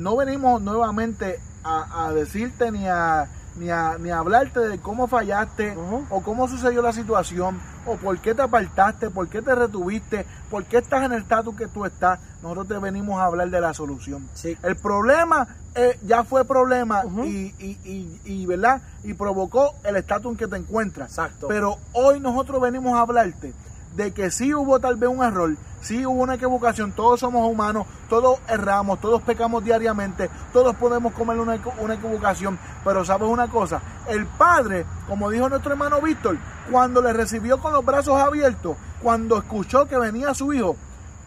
no 0.00 0.16
venimos 0.16 0.62
nuevamente 0.62 1.38
a, 1.62 2.06
a 2.06 2.12
decirte 2.12 2.70
ni 2.72 2.88
a, 2.88 3.28
ni, 3.56 3.68
a, 3.70 3.98
ni 3.98 4.10
a 4.10 4.18
hablarte 4.18 4.60
de 4.60 4.78
cómo 4.78 5.06
fallaste 5.06 5.76
o 6.08 6.22
cómo 6.22 6.48
sucedió 6.48 6.80
la 6.80 6.92
situación 6.92 7.60
o 7.86 7.96
por 7.96 8.18
qué 8.18 8.34
te 8.34 8.42
apartaste, 8.42 9.10
por 9.10 9.28
qué 9.28 9.42
te 9.42 9.54
retuviste, 9.54 10.24
por 10.50 10.64
qué 10.64 10.78
estás 10.78 11.04
en 11.04 11.12
el 11.12 11.22
estatus 11.22 11.54
que 11.54 11.66
tú 11.66 11.84
estás. 11.84 12.18
Nosotros 12.42 12.68
te 12.68 12.78
venimos 12.78 13.20
a 13.20 13.26
hablar 13.26 13.50
de 13.50 13.60
la 13.60 13.74
solución. 13.74 14.26
Sí. 14.32 14.56
El 14.62 14.76
problema 14.76 15.46
eh, 15.74 15.98
ya 16.06 16.24
fue 16.24 16.46
problema 16.46 17.04
y, 17.24 17.54
y, 17.58 18.20
y, 18.24 18.46
¿verdad? 18.46 18.80
y 19.04 19.12
provocó 19.12 19.74
el 19.84 19.96
estatus 19.96 20.32
en 20.32 20.38
que 20.38 20.48
te 20.48 20.56
encuentras. 20.56 21.10
Exacto. 21.10 21.46
Pero 21.48 21.76
hoy 21.92 22.20
nosotros 22.20 22.60
venimos 22.62 22.94
a 22.94 23.02
hablarte 23.02 23.52
de 23.96 24.12
que 24.12 24.30
sí 24.30 24.54
hubo 24.54 24.80
tal 24.80 24.96
vez 24.96 25.10
un 25.10 25.22
error, 25.22 25.56
sí 25.80 26.04
hubo 26.06 26.22
una 26.22 26.34
equivocación, 26.34 26.92
todos 26.92 27.20
somos 27.20 27.50
humanos, 27.50 27.86
todos 28.08 28.38
erramos, 28.48 29.00
todos 29.00 29.22
pecamos 29.22 29.64
diariamente, 29.64 30.28
todos 30.52 30.74
podemos 30.76 31.12
comer 31.12 31.38
una, 31.38 31.56
equ- 31.56 31.72
una 31.78 31.94
equivocación, 31.94 32.58
pero 32.84 33.04
sabes 33.04 33.28
una 33.28 33.48
cosa, 33.48 33.80
el 34.08 34.26
Padre, 34.26 34.84
como 35.08 35.30
dijo 35.30 35.48
nuestro 35.48 35.72
hermano 35.72 36.00
Víctor, 36.00 36.36
cuando 36.70 37.00
le 37.02 37.12
recibió 37.12 37.58
con 37.60 37.72
los 37.72 37.84
brazos 37.84 38.20
abiertos, 38.20 38.76
cuando 39.02 39.38
escuchó 39.38 39.86
que 39.86 39.98
venía 39.98 40.34
su 40.34 40.52
hijo, 40.52 40.76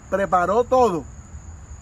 preparó 0.09 0.63
todo. 0.63 1.03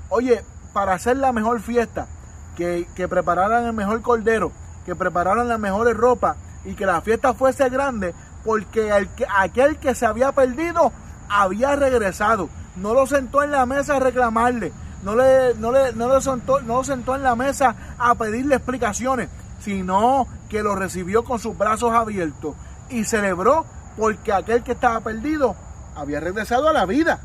Oye, 0.09 0.43
para 0.73 0.93
hacer 0.93 1.17
la 1.17 1.31
mejor 1.33 1.59
fiesta, 1.61 2.07
que, 2.55 2.87
que 2.95 3.07
prepararan 3.07 3.65
el 3.65 3.73
mejor 3.73 4.01
cordero, 4.01 4.51
que 4.85 4.95
prepararan 4.95 5.47
las 5.47 5.59
mejores 5.59 5.95
ropas 5.95 6.37
y 6.65 6.73
que 6.75 6.85
la 6.85 7.01
fiesta 7.01 7.33
fuese 7.33 7.69
grande, 7.69 8.13
porque 8.43 8.89
el 8.95 9.07
que- 9.09 9.25
aquel 9.37 9.77
que 9.77 9.95
se 9.95 10.05
había 10.05 10.31
perdido 10.31 10.91
había 11.29 11.75
regresado. 11.75 12.49
No 12.75 12.93
lo 12.93 13.05
sentó 13.05 13.43
en 13.43 13.51
la 13.51 13.65
mesa 13.65 13.97
a 13.97 13.99
reclamarle, 13.99 14.71
no, 15.03 15.15
le, 15.15 15.55
no, 15.55 15.71
le, 15.71 15.93
no, 15.93 16.07
lo 16.07 16.21
sentó, 16.21 16.61
no 16.61 16.77
lo 16.77 16.83
sentó 16.83 17.15
en 17.15 17.23
la 17.23 17.35
mesa 17.35 17.75
a 17.97 18.15
pedirle 18.15 18.55
explicaciones, 18.55 19.29
sino 19.59 20.27
que 20.49 20.63
lo 20.63 20.75
recibió 20.75 21.23
con 21.23 21.39
sus 21.39 21.57
brazos 21.57 21.91
abiertos 21.91 22.55
y 22.89 23.03
celebró 23.03 23.65
porque 23.97 24.31
aquel 24.31 24.63
que 24.63 24.73
estaba 24.73 24.99
perdido 25.01 25.55
había 25.95 26.19
regresado 26.19 26.69
a 26.69 26.73
la 26.73 26.85
vida. 26.85 27.19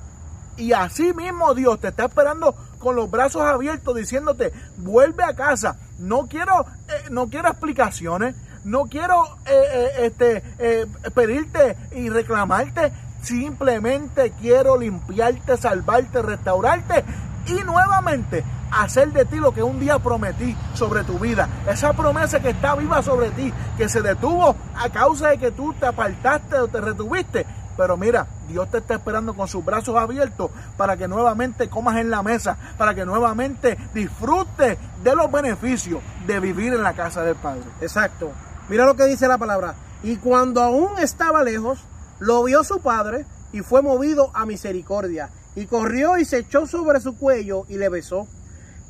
Y 0.57 0.73
así 0.73 1.13
mismo 1.13 1.55
Dios 1.55 1.79
te 1.81 1.89
está 1.89 2.07
esperando 2.07 2.55
con 2.79 2.97
los 2.97 3.11
brazos 3.11 3.43
abiertos 3.43 3.95
diciéndote, 3.95 4.53
vuelve 4.79 5.25
a 5.25 5.35
casa. 5.35 5.77
No 5.99 6.27
quiero, 6.29 6.67
eh, 6.89 7.11
no 7.11 7.29
quiero 7.29 7.49
explicaciones, 7.49 8.37
no 8.65 8.85
quiero 8.85 9.25
eh, 9.47 9.91
eh, 9.99 10.13
este, 10.59 10.87
pedirte 11.11 11.77
y 11.93 12.09
reclamarte. 12.09 12.93
Simplemente 13.27 14.33
quiero 14.41 14.79
limpiarte, 14.79 15.57
salvarte, 15.57 16.23
restaurarte 16.23 17.05
y 17.49 17.55
nuevamente 17.65 18.45
hacer 18.71 19.13
de 19.13 19.25
ti 19.25 19.39
lo 19.39 19.53
que 19.53 19.65
un 19.65 19.81
día 19.81 19.99
prometí 19.99 20.57
sobre 20.75 21.03
tu 21.03 21.19
vida. 21.19 21.49
Esa 21.69 21.93
promesa 21.93 22.39
que 22.39 22.51
está 22.51 22.77
viva 22.77 23.03
sobre 23.03 23.31
ti, 23.31 23.53
que 23.77 23.89
se 23.89 24.01
detuvo 24.01 24.55
a 24.77 24.89
causa 24.91 25.31
de 25.31 25.39
que 25.39 25.51
tú 25.51 25.75
te 25.75 25.87
apartaste 25.87 26.57
o 26.61 26.69
te 26.69 26.81
retuviste. 26.81 27.45
Pero 27.77 27.97
mira, 27.97 28.29
Dios 28.49 28.71
te 28.71 28.79
está 28.79 28.95
esperando 28.95 29.35
con 29.35 29.49
sus 29.49 29.65
brazos 29.65 29.97
abiertos 29.97 30.53
para 30.77 30.97
que 30.97 31.09
nuevamente 31.09 31.69
comas 31.69 31.97
en 31.97 32.11
la 32.11 32.23
mesa, 32.23 32.57
para 32.79 32.95
que 32.95 33.05
nuevamente 33.05 33.77
disfrutes 33.93 34.79
de 35.03 35.17
los 35.17 35.33
beneficios 35.33 36.01
de 36.29 36.39
vivir 36.39 36.75
en 36.75 36.85
la 36.85 36.93
casa 36.93 37.25
del 37.25 37.35
Padre. 37.35 37.65
Exacto. 37.81 38.31
Mira 38.69 38.87
lo 38.87 38.95
que 38.95 39.07
dice 39.07 39.27
la 39.27 39.37
palabra. 39.37 39.75
Y 40.05 40.17
cuando 40.19 40.63
aún 40.63 40.97
estaba 40.99 41.43
lejos, 41.43 41.85
lo 42.19 42.43
vio 42.45 42.65
su 42.65 42.81
padre 42.81 43.25
y 43.53 43.61
fue 43.61 43.83
movido 43.83 44.31
a 44.35 44.47
misericordia. 44.47 45.31
Y 45.55 45.67
corrió 45.67 46.19
y 46.19 46.25
se 46.25 46.39
echó 46.39 46.67
sobre 46.67 47.01
su 47.01 47.17
cuello 47.17 47.65
y 47.69 47.77
le 47.77 47.89
besó. 47.89 48.27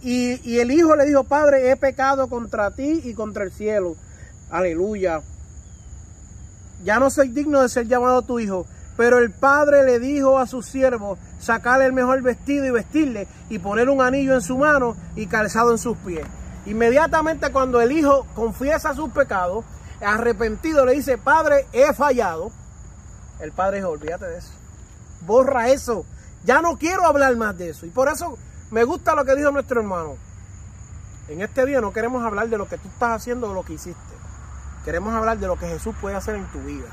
Y, 0.02 0.40
y 0.48 0.58
el 0.58 0.70
hijo 0.70 0.96
le 0.96 1.06
dijo, 1.06 1.24
Padre, 1.24 1.70
he 1.70 1.76
pecado 1.76 2.28
contra 2.28 2.70
ti 2.72 3.00
y 3.04 3.14
contra 3.14 3.44
el 3.44 3.52
cielo. 3.52 3.94
Aleluya. 4.50 5.22
Ya 6.84 6.98
no 6.98 7.10
soy 7.10 7.28
digno 7.28 7.62
de 7.62 7.68
ser 7.68 7.86
llamado 7.86 8.22
tu 8.22 8.38
hijo. 8.38 8.66
Pero 8.96 9.18
el 9.18 9.30
padre 9.30 9.84
le 9.84 9.98
dijo 9.98 10.38
a 10.38 10.46
sus 10.46 10.66
siervos, 10.66 11.18
sacarle 11.38 11.84
el 11.84 11.92
mejor 11.92 12.22
vestido 12.22 12.64
y 12.64 12.70
vestirle, 12.70 13.28
y 13.50 13.58
poner 13.58 13.90
un 13.90 14.00
anillo 14.00 14.34
en 14.34 14.40
su 14.40 14.56
mano 14.56 14.96
y 15.14 15.26
calzado 15.26 15.70
en 15.72 15.78
sus 15.78 15.98
pies. 15.98 16.24
Inmediatamente 16.64 17.52
cuando 17.52 17.80
el 17.80 17.92
hijo 17.92 18.26
confiesa 18.34 18.94
sus 18.94 19.10
pecados, 19.10 19.64
arrepentido 20.00 20.86
le 20.86 20.94
dice, 20.94 21.18
Padre, 21.18 21.66
he 21.72 21.92
fallado. 21.92 22.50
El 23.40 23.52
padre 23.52 23.78
dijo, 23.78 23.90
olvídate 23.90 24.26
de 24.26 24.38
eso. 24.38 24.52
Borra 25.22 25.68
eso. 25.68 26.04
Ya 26.44 26.60
no 26.62 26.78
quiero 26.78 27.04
hablar 27.06 27.34
más 27.36 27.56
de 27.58 27.70
eso. 27.70 27.86
Y 27.86 27.90
por 27.90 28.08
eso 28.08 28.38
me 28.70 28.84
gusta 28.84 29.14
lo 29.14 29.24
que 29.24 29.34
dijo 29.34 29.50
nuestro 29.50 29.80
hermano. 29.80 30.16
En 31.28 31.40
este 31.40 31.66
día 31.66 31.80
no 31.80 31.92
queremos 31.92 32.24
hablar 32.24 32.48
de 32.48 32.58
lo 32.58 32.68
que 32.68 32.78
tú 32.78 32.88
estás 32.88 33.10
haciendo 33.10 33.50
o 33.50 33.54
lo 33.54 33.64
que 33.64 33.74
hiciste. 33.74 34.00
Queremos 34.84 35.12
hablar 35.14 35.38
de 35.38 35.48
lo 35.48 35.58
que 35.58 35.66
Jesús 35.66 35.94
puede 36.00 36.14
hacer 36.14 36.36
en 36.36 36.46
tu 36.52 36.60
vida. 36.60 36.86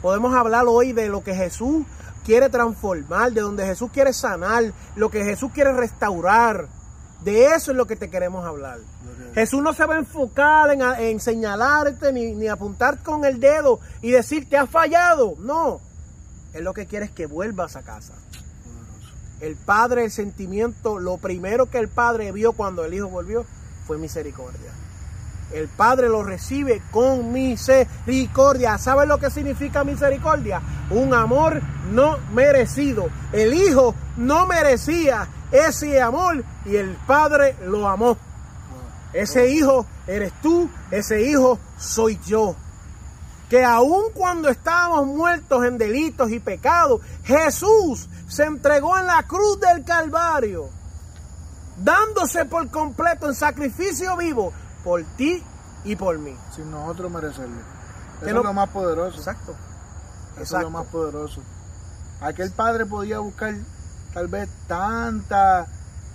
Podemos 0.00 0.34
hablar 0.34 0.64
hoy 0.66 0.92
de 0.92 1.08
lo 1.08 1.22
que 1.22 1.34
Jesús 1.34 1.84
quiere 2.24 2.48
transformar, 2.48 3.32
de 3.32 3.42
donde 3.42 3.66
Jesús 3.66 3.90
quiere 3.92 4.12
sanar, 4.12 4.72
lo 4.96 5.10
que 5.10 5.22
Jesús 5.22 5.52
quiere 5.52 5.72
restaurar. 5.72 6.68
De 7.24 7.54
eso 7.54 7.70
es 7.70 7.76
lo 7.76 7.86
que 7.86 7.96
te 7.96 8.10
queremos 8.10 8.44
hablar. 8.44 8.78
Jesús 9.34 9.62
no 9.62 9.72
se 9.72 9.86
va 9.86 9.94
a 9.94 9.98
enfocar 9.98 10.70
en, 10.70 10.82
en 10.82 11.20
señalarte 11.20 12.12
ni, 12.12 12.32
ni 12.32 12.48
apuntar 12.48 13.02
con 13.02 13.24
el 13.24 13.40
dedo 13.40 13.80
y 14.00 14.10
decir 14.10 14.48
te 14.48 14.56
has 14.56 14.68
fallado. 14.68 15.36
No. 15.38 15.80
Él 16.52 16.64
lo 16.64 16.74
que 16.74 16.86
quiere 16.86 17.06
es 17.06 17.10
que 17.10 17.26
vuelvas 17.26 17.76
a 17.76 17.82
casa. 17.82 18.14
El 19.40 19.56
Padre, 19.56 20.04
el 20.04 20.10
sentimiento, 20.10 20.98
lo 20.98 21.16
primero 21.16 21.66
que 21.66 21.78
el 21.78 21.88
Padre 21.88 22.30
vio 22.32 22.52
cuando 22.52 22.84
el 22.84 22.94
Hijo 22.94 23.08
volvió 23.08 23.44
fue 23.86 23.98
misericordia. 23.98 24.70
El 25.54 25.68
Padre 25.68 26.08
lo 26.08 26.22
recibe 26.22 26.82
con 26.90 27.32
misericordia. 27.32 28.78
¿Sabes 28.78 29.08
lo 29.08 29.18
que 29.18 29.30
significa 29.30 29.84
misericordia? 29.84 30.60
Un 30.90 31.14
amor 31.14 31.60
no 31.92 32.18
merecido. 32.32 33.08
El 33.32 33.54
Hijo 33.54 33.94
no 34.16 34.46
merecía 34.46 35.28
ese 35.52 36.00
amor 36.00 36.42
y 36.64 36.76
el 36.76 36.96
Padre 37.06 37.56
lo 37.66 37.86
amó. 37.88 38.16
Ese 39.12 39.50
hijo 39.50 39.86
eres 40.06 40.32
tú, 40.40 40.70
ese 40.90 41.22
hijo 41.22 41.58
soy 41.78 42.18
yo. 42.24 42.56
Que 43.50 43.62
aun 43.62 44.10
cuando 44.14 44.48
estábamos 44.48 45.06
muertos 45.06 45.64
en 45.66 45.76
delitos 45.76 46.30
y 46.30 46.40
pecados, 46.40 47.02
Jesús 47.24 48.08
se 48.26 48.44
entregó 48.44 48.96
en 48.96 49.06
la 49.06 49.22
cruz 49.24 49.60
del 49.60 49.84
Calvario, 49.84 50.70
dándose 51.76 52.46
por 52.46 52.70
completo 52.70 53.28
en 53.28 53.34
sacrificio 53.34 54.16
vivo 54.16 54.54
por 54.84 55.02
ti 55.16 55.42
y 55.84 55.96
por 55.96 56.18
mí. 56.18 56.36
Sin 56.54 56.70
nosotros 56.70 57.10
merecerlo. 57.10 57.56
Eso 58.20 58.26
es 58.38 58.44
lo 58.44 58.52
más 58.52 58.68
poderoso. 58.68 59.18
Exacto. 59.18 59.52
Eso 59.52 60.36
es 60.36 60.40
Exacto. 60.42 60.64
lo 60.66 60.70
más 60.70 60.86
poderoso. 60.86 61.42
Aquel 62.20 62.50
padre 62.52 62.86
podía 62.86 63.18
buscar 63.18 63.54
tal 64.14 64.28
vez 64.28 64.48
tantas 64.68 65.66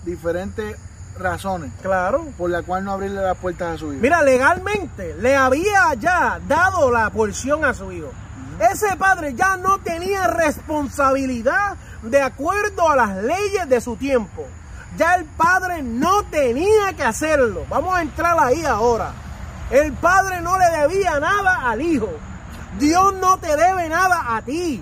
diferentes 0.05 0.77
razones 1.19 1.71
Claro. 1.81 2.25
por 2.37 2.49
la 2.49 2.61
cual 2.63 2.85
no 2.85 2.91
abrirle 2.93 3.21
las 3.21 3.37
puertas 3.37 3.75
a 3.75 3.77
su 3.77 3.91
hijo. 3.91 4.01
Mira, 4.01 4.21
legalmente 4.21 5.15
le 5.15 5.35
había 5.35 5.93
ya 5.95 6.39
dado 6.47 6.91
la 6.91 7.09
porción 7.09 7.65
a 7.65 7.73
su 7.73 7.91
hijo. 7.91 8.11
Ese 8.59 8.95
padre 8.97 9.33
ya 9.35 9.57
no 9.57 9.79
tenía 9.79 10.27
responsabilidad 10.27 11.75
de 12.03 12.21
acuerdo 12.21 12.89
a 12.89 12.95
las 12.95 13.15
leyes 13.23 13.67
de 13.67 13.81
su 13.81 13.95
tiempo. 13.97 14.45
Ya 14.97 15.13
el 15.13 15.25
padre 15.25 15.83
no 15.83 16.23
tenía 16.23 16.93
que 16.95 17.03
hacerlo. 17.03 17.65
Vamos 17.69 17.95
a 17.95 18.01
entrar 18.01 18.35
ahí 18.39 18.65
ahora. 18.65 19.13
El 19.69 19.93
padre 19.93 20.41
no 20.41 20.57
le 20.57 20.65
debía 20.65 21.19
nada 21.19 21.69
al 21.69 21.81
hijo. 21.81 22.09
Dios 22.79 23.13
no 23.15 23.37
te 23.37 23.55
debe 23.55 23.89
nada 23.89 24.35
a 24.35 24.41
ti. 24.41 24.81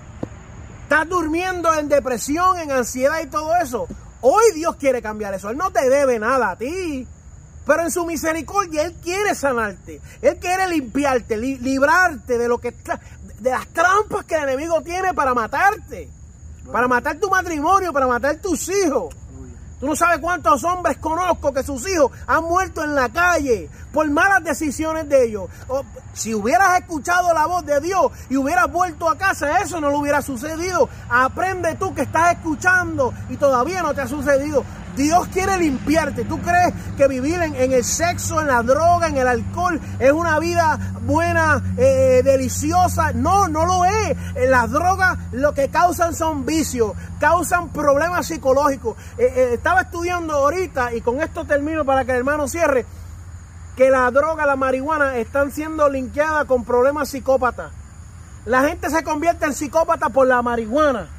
Estás 0.84 1.10
durmiendo 1.10 1.74
en 1.74 1.90
depresión, 1.90 2.60
en 2.60 2.72
ansiedad 2.72 3.20
y 3.22 3.28
todo 3.28 3.56
eso. 3.58 3.88
Hoy 4.22 4.44
Dios 4.54 4.78
quiere 4.78 5.02
cambiar 5.02 5.34
eso. 5.34 5.50
Él 5.50 5.58
no 5.58 5.72
te 5.72 5.90
debe 5.90 6.18
nada 6.18 6.52
a 6.52 6.56
ti. 6.56 7.06
Pero 7.66 7.82
en 7.82 7.92
su 7.92 8.06
misericordia 8.06 8.84
Él 8.84 8.96
quiere 9.04 9.36
sanarte. 9.36 10.00
Él 10.22 10.38
quiere 10.38 10.68
limpiarte, 10.68 11.36
librarte 11.36 12.38
de 12.38 12.48
lo 12.48 12.60
que 12.60 12.74
de 13.40 13.50
las 13.50 13.68
trampas 13.68 14.24
que 14.26 14.36
el 14.36 14.44
enemigo 14.44 14.82
tiene 14.82 15.14
para 15.14 15.34
matarte. 15.34 16.10
Para 16.72 16.88
matar 16.88 17.18
tu 17.18 17.30
matrimonio, 17.30 17.92
para 17.92 18.08
matar 18.08 18.38
tus 18.38 18.70
hijos. 18.70 19.14
Tú 19.86 19.92
no 19.92 19.96
sabes 19.96 20.18
cuántos 20.18 20.64
hombres 20.64 20.98
conozco 20.98 21.54
que 21.54 21.62
sus 21.62 21.88
hijos 21.88 22.12
han 22.26 22.44
muerto 22.46 22.84
en 22.84 22.96
la 22.96 23.08
calle 23.10 23.70
por 23.94 24.10
malas 24.10 24.44
decisiones 24.44 25.08
de 25.08 25.28
ellos. 25.28 25.48
si 26.12 26.34
hubieras 26.34 26.80
escuchado 26.80 27.32
la 27.36 27.46
voz 27.46 27.64
de 27.68 27.80
Dios 27.82 28.12
y 28.28 28.36
hubieras 28.36 28.72
vuelto 28.72 29.08
a 29.08 29.16
casa, 29.16 29.60
eso 29.60 29.80
no 29.80 29.92
lo 29.92 30.00
hubiera 30.00 30.24
sucedido. 30.24 30.90
Aprende 31.08 31.76
tú 31.76 31.94
que 31.94 32.02
estás 32.02 32.32
escuchando 32.32 33.14
y 33.30 33.38
todavía 33.38 33.84
no 33.84 33.94
te 33.94 34.02
ha 34.02 34.08
sucedido. 34.08 34.64
Dios 34.96 35.28
quiere 35.28 35.58
limpiarte. 35.58 36.26
¿Tú 36.26 36.40
crees 36.40 36.74
que 36.98 37.08
vivir 37.08 37.42
en, 37.42 37.72
el 37.72 37.84
sexo, 37.84 38.42
en 38.42 38.48
la 38.48 38.64
droga, 38.64 39.08
en 39.08 39.18
el 39.18 39.28
alcohol 39.28 39.80
es 40.00 40.12
una 40.12 40.40
vida 40.40 40.80
buena, 41.02 41.62
eh, 41.78 42.22
deliciosa? 42.24 43.12
No, 43.14 43.48
no 43.48 43.66
lo 43.66 43.86
es. 43.86 44.18
Las 44.50 44.72
drogas 44.72 45.18
lo 45.32 45.54
que 45.54 45.70
causan 45.70 46.16
son 46.16 46.46
vicios, 46.46 46.94
causan 47.20 47.70
problemas 47.70 48.28
psicológicos. 48.28 48.98
Eh, 49.18 49.32
eh, 49.36 49.50
estaba 49.54 49.82
estudiando 49.82 50.34
ahorita 50.34 50.94
y 50.94 51.02
con 51.02 51.22
esto 51.22 51.46
termino 51.46 51.86
para 51.86 52.06
que 52.06 52.12
el 52.12 52.18
hermano 52.18 52.48
cierre 52.48 52.86
que 53.76 53.90
la 53.90 54.10
droga, 54.10 54.46
la 54.46 54.56
marihuana 54.56 55.18
están 55.18 55.52
siendo 55.52 55.90
linkeadas 55.90 56.46
con 56.46 56.64
problemas 56.64 57.10
psicópatas. 57.10 57.72
La 58.46 58.64
gente 58.64 58.90
se 58.90 59.04
convierte 59.04 59.46
en 59.46 59.54
psicópata 59.54 60.10
por 60.10 60.28
la 60.28 60.42
marihuana. 60.42 61.10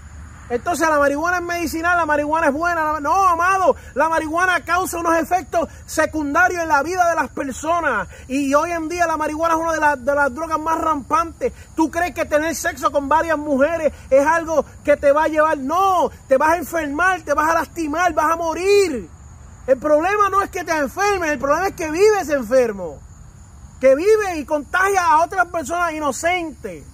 Entonces 0.48 0.88
la 0.88 0.98
marihuana 0.98 1.38
es 1.38 1.42
medicinal, 1.42 1.96
la 1.96 2.06
marihuana 2.06 2.48
es 2.48 2.52
buena. 2.52 3.00
No, 3.00 3.28
amado, 3.28 3.74
la 3.94 4.08
marihuana 4.08 4.64
causa 4.64 4.98
unos 4.98 5.16
efectos 5.18 5.68
secundarios 5.86 6.62
en 6.62 6.68
la 6.68 6.82
vida 6.82 7.08
de 7.08 7.16
las 7.16 7.28
personas. 7.30 8.08
Y 8.28 8.54
hoy 8.54 8.70
en 8.70 8.88
día 8.88 9.06
la 9.06 9.16
marihuana 9.16 9.54
es 9.54 9.60
una 9.60 9.72
de, 9.72 9.80
las, 9.80 10.04
de 10.04 10.14
las 10.14 10.34
drogas 10.34 10.60
más 10.60 10.80
rampantes. 10.80 11.52
¿Tú 11.74 11.90
crees 11.90 12.14
que 12.14 12.24
tener 12.24 12.54
sexo 12.54 12.92
con 12.92 13.08
varias 13.08 13.38
mujeres 13.38 13.92
es 14.08 14.26
algo 14.26 14.64
que 14.84 14.96
te 14.96 15.10
va 15.10 15.24
a 15.24 15.28
llevar? 15.28 15.58
No, 15.58 16.10
te 16.28 16.36
vas 16.36 16.50
a 16.50 16.56
enfermar, 16.56 17.22
te 17.22 17.34
vas 17.34 17.50
a 17.50 17.54
lastimar, 17.54 18.14
vas 18.14 18.32
a 18.32 18.36
morir. 18.36 19.08
El 19.66 19.78
problema 19.78 20.30
no 20.30 20.42
es 20.42 20.50
que 20.50 20.62
te 20.62 20.72
enfermes, 20.72 21.32
el 21.32 21.38
problema 21.40 21.68
es 21.68 21.74
que 21.74 21.90
vives 21.90 22.28
enfermo. 22.28 23.00
Que 23.80 23.96
vive 23.96 24.38
y 24.38 24.44
contagia 24.44 25.02
a 25.02 25.24
otras 25.24 25.46
personas 25.46 25.92
inocentes. 25.92 26.84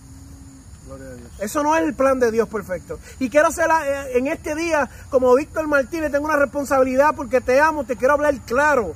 Eso 1.42 1.64
no 1.64 1.74
es 1.76 1.82
el 1.82 1.94
plan 1.94 2.20
de 2.20 2.30
Dios 2.30 2.48
perfecto. 2.48 3.00
Y 3.18 3.28
quiero 3.28 3.48
hacer 3.48 3.68
eh, 3.84 4.16
en 4.16 4.28
este 4.28 4.54
día, 4.54 4.88
como 5.10 5.34
Víctor 5.34 5.66
Martínez, 5.66 6.12
tengo 6.12 6.26
una 6.26 6.36
responsabilidad 6.36 7.16
porque 7.16 7.40
te 7.40 7.60
amo, 7.60 7.84
te 7.84 7.96
quiero 7.96 8.14
hablar 8.14 8.34
claro. 8.46 8.94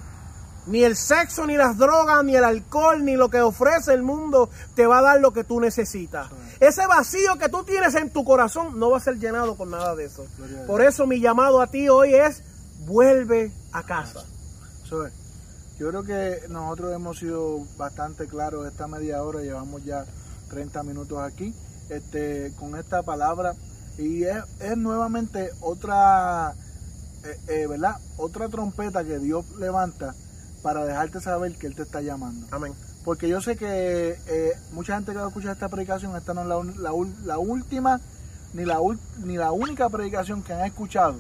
Ni 0.67 0.85
el 0.85 0.97
sexo, 0.97 1.45
ni 1.47 1.57
las 1.57 1.77
drogas, 1.77 2.25
ni 2.25 2.37
el 2.37 2.45
alcohol, 2.45 3.05
ni 3.05 3.17
lo 3.17 3.29
que 3.29 3.41
ofrece 3.41 3.95
el 3.95 4.03
mundo 4.03 4.49
te 4.77 4.87
va 4.87 4.99
a 4.99 5.03
dar 5.03 5.21
lo 5.21 5.33
que 5.33 5.43
tú 5.43 5.61
necesitas. 5.61 6.29
Ese 6.61 6.87
vacío 6.87 7.37
que 7.37 7.49
tú 7.49 7.65
tienes 7.65 7.95
en 7.97 8.11
tu 8.11 8.25
corazón 8.25 8.79
no 8.79 8.91
va 8.91 8.99
a 8.99 9.01
ser 9.01 9.19
llenado 9.19 9.57
con 9.57 9.71
nada 9.71 9.97
de 9.97 10.05
eso. 10.05 10.25
Por 10.69 10.83
eso 10.83 11.07
mi 11.07 11.21
llamado 11.21 11.61
a 11.61 11.67
ti 11.67 11.89
hoy 11.89 12.15
es, 12.15 12.45
vuelve 12.87 13.53
a 13.73 13.83
casa. 13.83 14.25
Yo 15.79 15.89
creo 15.89 16.05
que 16.05 16.43
nosotros 16.49 16.95
hemos 16.95 17.19
sido 17.19 17.59
bastante 17.77 18.27
claros 18.27 18.67
esta 18.67 18.87
media 18.87 19.23
hora, 19.23 19.41
llevamos 19.41 19.85
ya 19.85 20.05
30 20.49 20.83
minutos 20.85 21.19
aquí 21.19 21.53
este, 21.89 22.53
con 22.59 22.77
esta 22.77 23.03
palabra 23.03 23.55
y 23.99 24.25
es, 24.25 24.77
nuevamente 24.77 25.51
otra, 25.61 26.55
eh, 27.25 27.41
eh, 27.49 27.67
¿verdad? 27.67 27.97
Otra 28.19 28.49
trompeta 28.49 29.05
que 29.05 29.19
Dios 29.19 29.45
levanta 29.59 30.15
para 30.63 30.85
dejarte 30.85 31.21
saber 31.21 31.57
que 31.57 31.67
Él 31.67 31.75
te 31.75 31.83
está 31.83 32.01
llamando. 32.03 32.47
Amén. 32.51 32.75
Porque 33.05 33.29
yo 33.29 33.41
sé 33.41 33.57
que 33.57 34.19
eh, 34.27 34.53
mucha 34.73 34.95
gente 34.95 35.13
que 35.13 35.19
va 35.19 35.25
a 35.25 35.29
escuchar 35.29 35.53
esta 35.53 35.69
predicación, 35.69 36.17
esta 36.17 36.35
no 36.35 36.43
es 36.43 36.77
la, 36.77 36.93
la, 37.25 37.39
última 37.39 38.01
ni 38.53 38.65
la, 38.65 38.79
ni 39.19 39.37
la 39.37 39.53
única 39.53 39.89
predicación 39.89 40.43
que 40.43 40.53
han 40.53 40.67
escuchado 40.67 41.15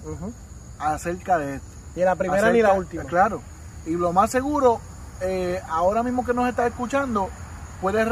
acerca 0.78 1.38
de 1.38 1.56
esto. 1.56 1.68
Ni 1.94 2.02
la 2.02 2.16
primera 2.16 2.52
ni 2.52 2.60
la 2.60 2.74
última. 2.74 3.04
Claro. 3.04 3.40
Y 3.86 3.92
lo 3.92 4.12
más 4.12 4.32
seguro, 4.32 4.80
ahora 5.68 6.02
mismo 6.02 6.26
que 6.26 6.34
nos 6.34 6.48
estás 6.48 6.66
escuchando, 6.66 7.30
puedes 7.80 8.08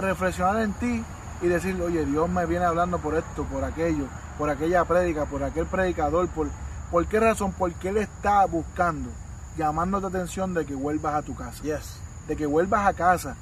reflexionar 0.00 0.62
en 0.62 0.72
ti 0.74 1.04
y 1.44 1.48
decir, 1.48 1.80
oye, 1.82 2.06
Dios 2.06 2.28
me 2.30 2.46
viene 2.46 2.64
hablando 2.64 2.98
por 2.98 3.14
esto, 3.14 3.44
por 3.44 3.64
aquello, 3.64 4.06
por 4.38 4.48
aquella 4.48 4.84
prédica, 4.86 5.26
por 5.26 5.42
aquel 5.42 5.66
predicador, 5.66 6.26
por, 6.28 6.48
¿por 6.90 7.06
qué 7.06 7.20
razón? 7.20 7.52
Porque 7.52 7.90
Él 7.90 7.98
está 7.98 8.46
buscando, 8.46 9.10
llamando 9.58 10.00
tu 10.00 10.06
atención 10.06 10.54
de 10.54 10.64
que 10.64 10.74
vuelvas 10.74 11.14
a 11.14 11.22
tu 11.22 11.34
casa. 11.34 11.62
Yes. 11.62 12.00
De 12.26 12.34
que 12.34 12.46
vuelvas 12.46 12.86
a 12.86 12.94
casa. 12.94 13.36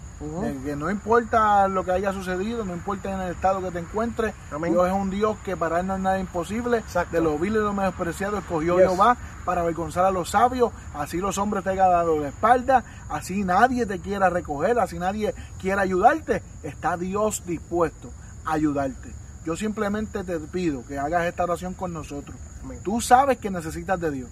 que 0.65 0.75
no 0.75 0.91
importa 0.91 1.69
lo 1.69 1.85
que 1.85 1.93
haya 1.93 2.13
sucedido, 2.13 2.65
no 2.65 2.75
importa 2.75 3.13
en 3.13 3.21
el 3.21 3.33
estado 3.33 3.63
que 3.63 3.71
te 3.71 3.79
encuentres, 3.79 4.35
Dios 4.51 4.87
es 4.89 4.93
un 4.93 5.11
Dios 5.11 5.37
que 5.45 5.57
para 5.57 5.79
Él 5.79 5.87
no 5.87 5.95
es 5.95 6.01
nada 6.01 6.19
imposible. 6.19 6.83
De 7.13 7.21
lo 7.21 7.39
vil 7.39 7.55
y 7.55 7.59
lo 7.59 7.73
menospreciado 7.73 8.39
escogió 8.39 8.79
Jehová 8.79 9.17
para 9.45 9.63
avergonzar 9.63 10.05
a 10.05 10.11
los 10.11 10.31
sabios, 10.31 10.73
así 10.95 11.19
los 11.19 11.39
hombres 11.39 11.65
te 11.65 11.71
hayan 11.71 11.91
dado 11.91 12.19
la 12.19 12.29
espalda, 12.29 12.85
así 13.09 13.45
nadie 13.45 13.87
te 13.87 14.01
quiera 14.01 14.31
recoger, 14.31 14.79
así 14.79 14.99
nadie 14.99 15.35
quiera 15.61 15.83
ayudarte, 15.83 16.43
está 16.63 16.97
Dios 16.97 17.45
dispuesto 17.47 18.11
a 18.45 18.53
ayudarte. 18.53 19.11
Yo 19.45 19.57
simplemente 19.57 20.23
te 20.23 20.39
pido 20.39 20.87
que 20.87 20.99
hagas 20.99 21.27
esta 21.27 21.45
oración 21.45 21.75
con 21.75 21.93
nosotros. 21.93 22.37
Tú 22.85 23.01
sabes 23.01 23.39
que 23.39 23.51
necesitas 23.51 24.01
de 24.01 24.11
Dios. 24.11 24.31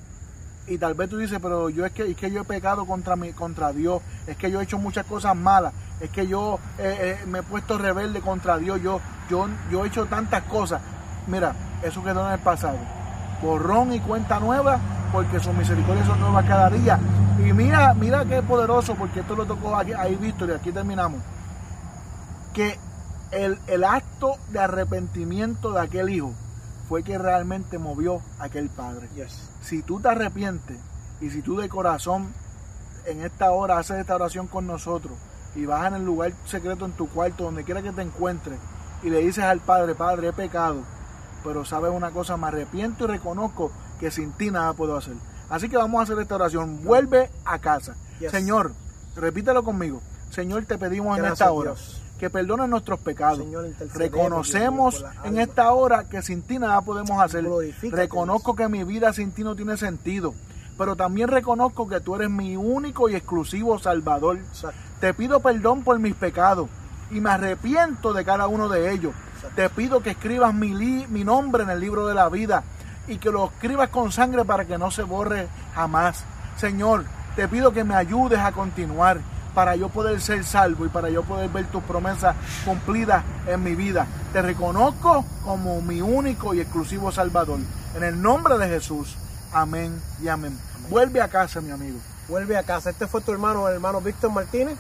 Y 0.68 0.78
tal 0.78 0.94
vez 0.94 1.10
tú 1.10 1.16
dices, 1.16 1.38
pero 1.42 1.68
yo 1.68 1.84
es 1.84 1.92
que, 1.92 2.08
es 2.08 2.16
que 2.16 2.30
yo 2.30 2.42
he 2.42 2.44
pecado 2.44 2.86
contra, 2.86 3.16
mi, 3.16 3.32
contra 3.32 3.72
Dios, 3.72 4.02
es 4.28 4.36
que 4.36 4.50
yo 4.52 4.60
he 4.60 4.64
hecho 4.64 4.78
muchas 4.78 5.04
cosas 5.04 5.34
malas, 5.34 5.72
es 6.00 6.10
que 6.10 6.28
yo 6.28 6.60
eh, 6.78 7.18
eh, 7.22 7.26
me 7.26 7.40
he 7.40 7.42
puesto 7.42 7.76
rebelde 7.76 8.20
contra 8.20 8.56
Dios, 8.56 8.80
yo, 8.80 9.00
yo, 9.28 9.48
yo 9.70 9.84
he 9.84 9.88
hecho 9.88 10.06
tantas 10.06 10.44
cosas. 10.44 10.80
Mira, 11.26 11.56
eso 11.82 12.04
quedó 12.04 12.24
en 12.26 12.34
el 12.34 12.38
pasado. 12.38 12.78
Borrón 13.42 13.92
y 13.92 14.00
cuenta 14.00 14.38
nueva 14.38 14.78
porque 15.12 15.40
sus 15.40 15.54
misericordias 15.54 16.06
son 16.06 16.20
nuevas 16.20 16.44
cada 16.46 16.70
día. 16.70 16.98
Y 17.38 17.52
mira, 17.52 17.94
mira 17.94 18.24
qué 18.24 18.42
poderoso, 18.42 18.94
porque 18.94 19.20
esto 19.20 19.34
lo 19.34 19.46
tocó 19.46 19.74
aquí, 19.76 19.92
ahí 19.92 20.14
Víctor, 20.16 20.50
y 20.50 20.52
aquí 20.52 20.72
terminamos. 20.72 21.20
Que 22.52 22.78
el, 23.30 23.58
el 23.66 23.84
acto 23.84 24.34
de 24.50 24.60
arrepentimiento 24.60 25.72
de 25.72 25.80
aquel 25.80 26.10
hijo 26.10 26.32
fue 26.88 27.02
que 27.02 27.18
realmente 27.18 27.78
movió 27.78 28.20
a 28.38 28.44
aquel 28.44 28.68
padre. 28.68 29.08
Si 29.62 29.82
tú 29.82 30.00
te 30.00 30.08
arrepientes 30.08 30.78
y 31.20 31.30
si 31.30 31.40
tú 31.40 31.56
de 31.56 31.68
corazón 31.68 32.32
en 33.06 33.22
esta 33.22 33.52
hora 33.52 33.78
haces 33.78 33.98
esta 33.98 34.16
oración 34.16 34.46
con 34.48 34.66
nosotros 34.66 35.14
y 35.54 35.66
vas 35.66 35.86
en 35.86 35.94
el 35.94 36.04
lugar 36.04 36.32
secreto 36.44 36.84
en 36.84 36.92
tu 36.92 37.08
cuarto, 37.08 37.44
donde 37.44 37.64
quiera 37.64 37.82
que 37.82 37.92
te 37.92 38.02
encuentres, 38.02 38.58
y 39.02 39.10
le 39.10 39.20
dices 39.20 39.44
al 39.44 39.60
Padre, 39.60 39.94
Padre, 39.94 40.28
he 40.28 40.32
pecado, 40.32 40.82
pero 41.42 41.64
sabes 41.64 41.90
una 41.92 42.10
cosa, 42.10 42.36
me 42.36 42.48
arrepiento 42.48 43.04
y 43.04 43.06
reconozco 43.08 43.70
que 44.00 44.10
sin 44.10 44.32
ti 44.32 44.50
nada 44.50 44.72
puedo 44.72 44.96
hacer. 44.96 45.14
Así 45.50 45.68
que 45.68 45.76
vamos 45.76 46.00
a 46.00 46.02
hacer 46.04 46.18
esta 46.18 46.36
oración. 46.36 46.82
Vuelve 46.82 47.30
a 47.44 47.58
casa. 47.58 47.94
Señor, 48.30 48.72
repítelo 49.14 49.62
conmigo. 49.62 50.00
Señor, 50.30 50.64
te 50.64 50.78
pedimos 50.78 51.18
en 51.18 51.26
esta 51.26 51.52
hora 51.52 51.74
que 52.18 52.30
perdones 52.30 52.68
nuestros 52.68 53.00
pecados. 53.00 53.44
Reconocemos 53.94 55.04
en 55.24 55.38
esta 55.38 55.72
hora 55.72 56.04
que 56.08 56.22
sin 56.22 56.42
ti 56.42 56.58
nada 56.58 56.80
podemos 56.80 57.20
hacer. 57.20 57.44
Reconozco 57.90 58.56
que 58.56 58.68
mi 58.68 58.84
vida 58.84 59.12
sin 59.12 59.32
ti 59.32 59.42
no 59.42 59.54
tiene 59.54 59.76
sentido. 59.76 60.34
Pero 60.78 60.96
también 60.96 61.28
reconozco 61.28 61.88
que 61.88 62.00
tú 62.00 62.14
eres 62.16 62.30
mi 62.30 62.56
único 62.56 63.10
y 63.10 63.14
exclusivo 63.14 63.78
Salvador. 63.78 64.38
Te 65.00 65.12
pido 65.12 65.40
perdón 65.40 65.82
por 65.82 65.98
mis 65.98 66.14
pecados 66.14 66.70
y 67.10 67.20
me 67.20 67.30
arrepiento 67.30 68.12
de 68.12 68.24
cada 68.24 68.46
uno 68.46 68.68
de 68.68 68.92
ellos. 68.92 69.14
Te 69.56 69.68
pido 69.68 70.02
que 70.02 70.10
escribas 70.10 70.54
mi, 70.54 70.72
mi 71.08 71.24
nombre 71.24 71.64
en 71.64 71.70
el 71.70 71.80
libro 71.80 72.06
de 72.06 72.14
la 72.14 72.28
vida 72.28 72.62
y 73.10 73.18
que 73.18 73.30
lo 73.30 73.46
escribas 73.46 73.88
con 73.88 74.12
sangre 74.12 74.44
para 74.44 74.64
que 74.64 74.78
no 74.78 74.90
se 74.90 75.02
borre 75.02 75.48
jamás. 75.74 76.24
Señor, 76.56 77.04
te 77.34 77.48
pido 77.48 77.72
que 77.72 77.84
me 77.84 77.94
ayudes 77.94 78.38
a 78.38 78.52
continuar 78.52 79.18
para 79.54 79.74
yo 79.74 79.88
poder 79.88 80.20
ser 80.20 80.44
salvo 80.44 80.86
y 80.86 80.88
para 80.88 81.10
yo 81.10 81.24
poder 81.24 81.50
ver 81.50 81.66
tus 81.66 81.82
promesas 81.82 82.36
cumplidas 82.64 83.24
en 83.48 83.62
mi 83.64 83.74
vida. 83.74 84.06
Te 84.32 84.42
reconozco 84.42 85.24
como 85.44 85.82
mi 85.82 86.00
único 86.00 86.54
y 86.54 86.60
exclusivo 86.60 87.10
Salvador. 87.10 87.58
En 87.96 88.04
el 88.04 88.22
nombre 88.22 88.56
de 88.58 88.68
Jesús. 88.68 89.16
Amén 89.52 90.00
y 90.22 90.28
amén. 90.28 90.56
Vuelve 90.88 91.20
a 91.20 91.28
casa, 91.28 91.60
mi 91.60 91.72
amigo. 91.72 91.98
Vuelve 92.28 92.56
a 92.56 92.62
casa. 92.62 92.90
Este 92.90 93.08
fue 93.08 93.20
tu 93.20 93.32
hermano, 93.32 93.66
el 93.68 93.74
hermano 93.74 94.00
Víctor 94.00 94.30
Martínez. 94.30 94.78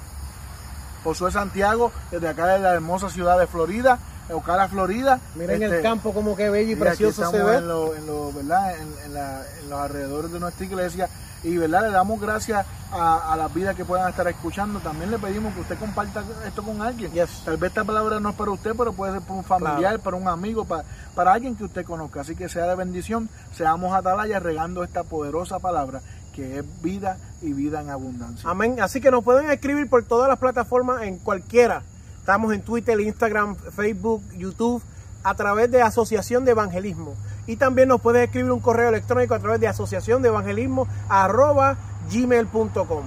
Josué 1.02 1.32
Santiago, 1.32 1.90
desde 2.12 2.28
acá 2.28 2.46
de 2.46 2.60
la 2.60 2.74
hermosa 2.74 3.08
ciudad 3.08 3.38
de 3.38 3.48
Florida. 3.48 3.98
Ocala, 4.32 4.68
Florida. 4.68 5.20
Miren 5.34 5.62
el 5.62 5.72
este, 5.72 5.82
campo 5.82 6.12
como 6.12 6.36
que 6.36 6.48
bello 6.48 6.72
y 6.72 6.76
precioso 6.76 7.30
se 7.30 7.42
ve. 7.42 7.56
En, 7.56 7.68
los 7.68 9.80
alrededores 9.80 10.32
de 10.32 10.40
nuestra 10.40 10.66
iglesia 10.66 11.08
y 11.42 11.56
verdad 11.56 11.82
le 11.82 11.90
damos 11.90 12.20
gracias 12.20 12.66
a, 12.92 13.34
las 13.36 13.52
vidas 13.54 13.74
que 13.74 13.84
puedan 13.84 14.10
estar 14.10 14.26
escuchando. 14.28 14.80
También 14.80 15.10
le 15.10 15.18
pedimos 15.18 15.54
que 15.54 15.60
usted 15.60 15.78
comparta 15.78 16.22
esto 16.46 16.62
con 16.62 16.82
alguien. 16.82 17.12
Tal 17.44 17.56
vez 17.56 17.70
esta 17.70 17.84
palabra 17.84 18.20
no 18.20 18.30
es 18.30 18.36
para 18.36 18.50
usted, 18.50 18.72
pero 18.76 18.92
puede 18.92 19.12
ser 19.12 19.22
para 19.22 19.34
un 19.34 19.44
familiar, 19.44 19.98
para 20.00 20.16
un 20.16 20.28
amigo, 20.28 20.64
para, 20.64 20.84
para 21.14 21.32
alguien 21.32 21.56
que 21.56 21.64
usted 21.64 21.84
conozca. 21.84 22.20
Así 22.20 22.36
que 22.36 22.48
sea 22.48 22.66
de 22.66 22.74
bendición, 22.74 23.28
seamos 23.54 23.94
atalayas 23.94 24.42
regando 24.42 24.84
esta 24.84 25.04
poderosa 25.04 25.58
palabra 25.58 26.02
que 26.34 26.58
es 26.58 26.82
vida 26.82 27.16
y 27.42 27.52
vida 27.52 27.80
en 27.80 27.90
abundancia. 27.90 28.48
Amén. 28.48 28.80
Así 28.80 29.00
que 29.00 29.10
nos 29.10 29.24
pueden 29.24 29.50
escribir 29.50 29.88
por 29.88 30.04
todas 30.04 30.28
las 30.28 30.38
plataformas 30.38 31.02
en 31.02 31.18
cualquiera. 31.18 31.82
Estamos 32.30 32.54
en 32.54 32.62
Twitter, 32.62 33.00
Instagram, 33.00 33.56
Facebook, 33.56 34.22
YouTube, 34.38 34.80
a 35.24 35.34
través 35.34 35.68
de 35.68 35.82
Asociación 35.82 36.44
de 36.44 36.52
Evangelismo. 36.52 37.16
Y 37.48 37.56
también 37.56 37.88
nos 37.88 38.00
puedes 38.00 38.22
escribir 38.24 38.52
un 38.52 38.60
correo 38.60 38.88
electrónico 38.88 39.34
a 39.34 39.40
través 39.40 39.58
de 39.58 39.66
asociación 39.66 40.22
de 40.22 40.28
evangelismo 40.28 40.86
arroba 41.08 41.76
gmail.com. 42.08 43.02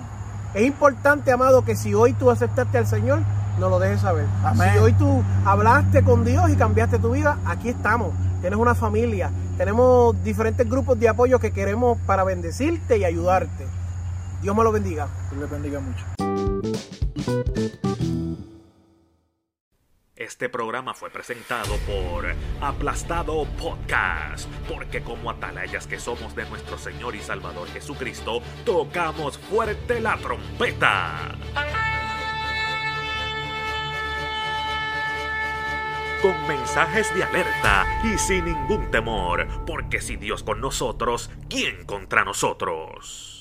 Es 0.54 0.66
importante, 0.66 1.32
amado, 1.32 1.64
que 1.64 1.78
si 1.78 1.94
hoy 1.94 2.12
tú 2.12 2.32
aceptaste 2.32 2.78
al 2.78 2.86
Señor, 2.86 3.22
nos 3.62 3.70
lo 3.70 3.80
dejes 3.80 4.02
saber. 4.02 4.26
Amén. 4.44 4.72
Si 4.74 4.80
hoy 4.80 4.92
tú 4.92 5.24
hablaste 5.46 6.04
con 6.04 6.26
Dios 6.26 6.50
y 6.50 6.58
cambiaste 6.58 7.00
tu 7.00 7.12
vida, 7.12 7.38
aquí 7.46 7.70
estamos. 7.70 8.12
Tienes 8.42 8.60
una 8.60 8.76
familia, 8.76 9.32
tenemos 9.58 10.22
diferentes 10.26 10.70
grupos 10.70 11.00
de 11.00 11.08
apoyo 11.08 11.40
que 11.40 11.54
queremos 11.54 11.98
para 12.06 12.26
bendecirte 12.26 12.98
y 12.98 13.06
ayudarte. 13.06 13.68
Dios 14.42 14.54
me 14.54 14.66
lo 14.66 14.74
bendiga. 14.74 15.08
Dios 15.32 15.44
les 15.44 15.50
bendiga 15.50 15.80
mucho. 15.80 16.04
Este 20.24 20.48
programa 20.48 20.94
fue 20.94 21.10
presentado 21.10 21.76
por 21.80 22.34
Aplastado 22.62 23.46
Podcast, 23.60 24.50
porque 24.70 25.04
como 25.04 25.30
atalayas 25.30 25.86
que 25.86 26.00
somos 26.00 26.34
de 26.34 26.46
nuestro 26.46 26.78
Señor 26.78 27.14
y 27.14 27.20
Salvador 27.20 27.68
Jesucristo, 27.68 28.42
tocamos 28.64 29.38
fuerte 29.38 30.00
la 30.00 30.16
trompeta. 30.16 31.36
Con 36.22 36.48
mensajes 36.48 37.14
de 37.14 37.26
alerta 37.26 37.86
y 38.06 38.18
sin 38.18 38.46
ningún 38.46 38.90
temor, 38.92 39.46
porque 39.68 40.00
si 40.00 40.16
Dios 40.16 40.42
con 40.42 40.62
nosotros, 40.62 41.32
¿quién 41.50 41.84
contra 41.86 42.24
nosotros? 42.24 43.33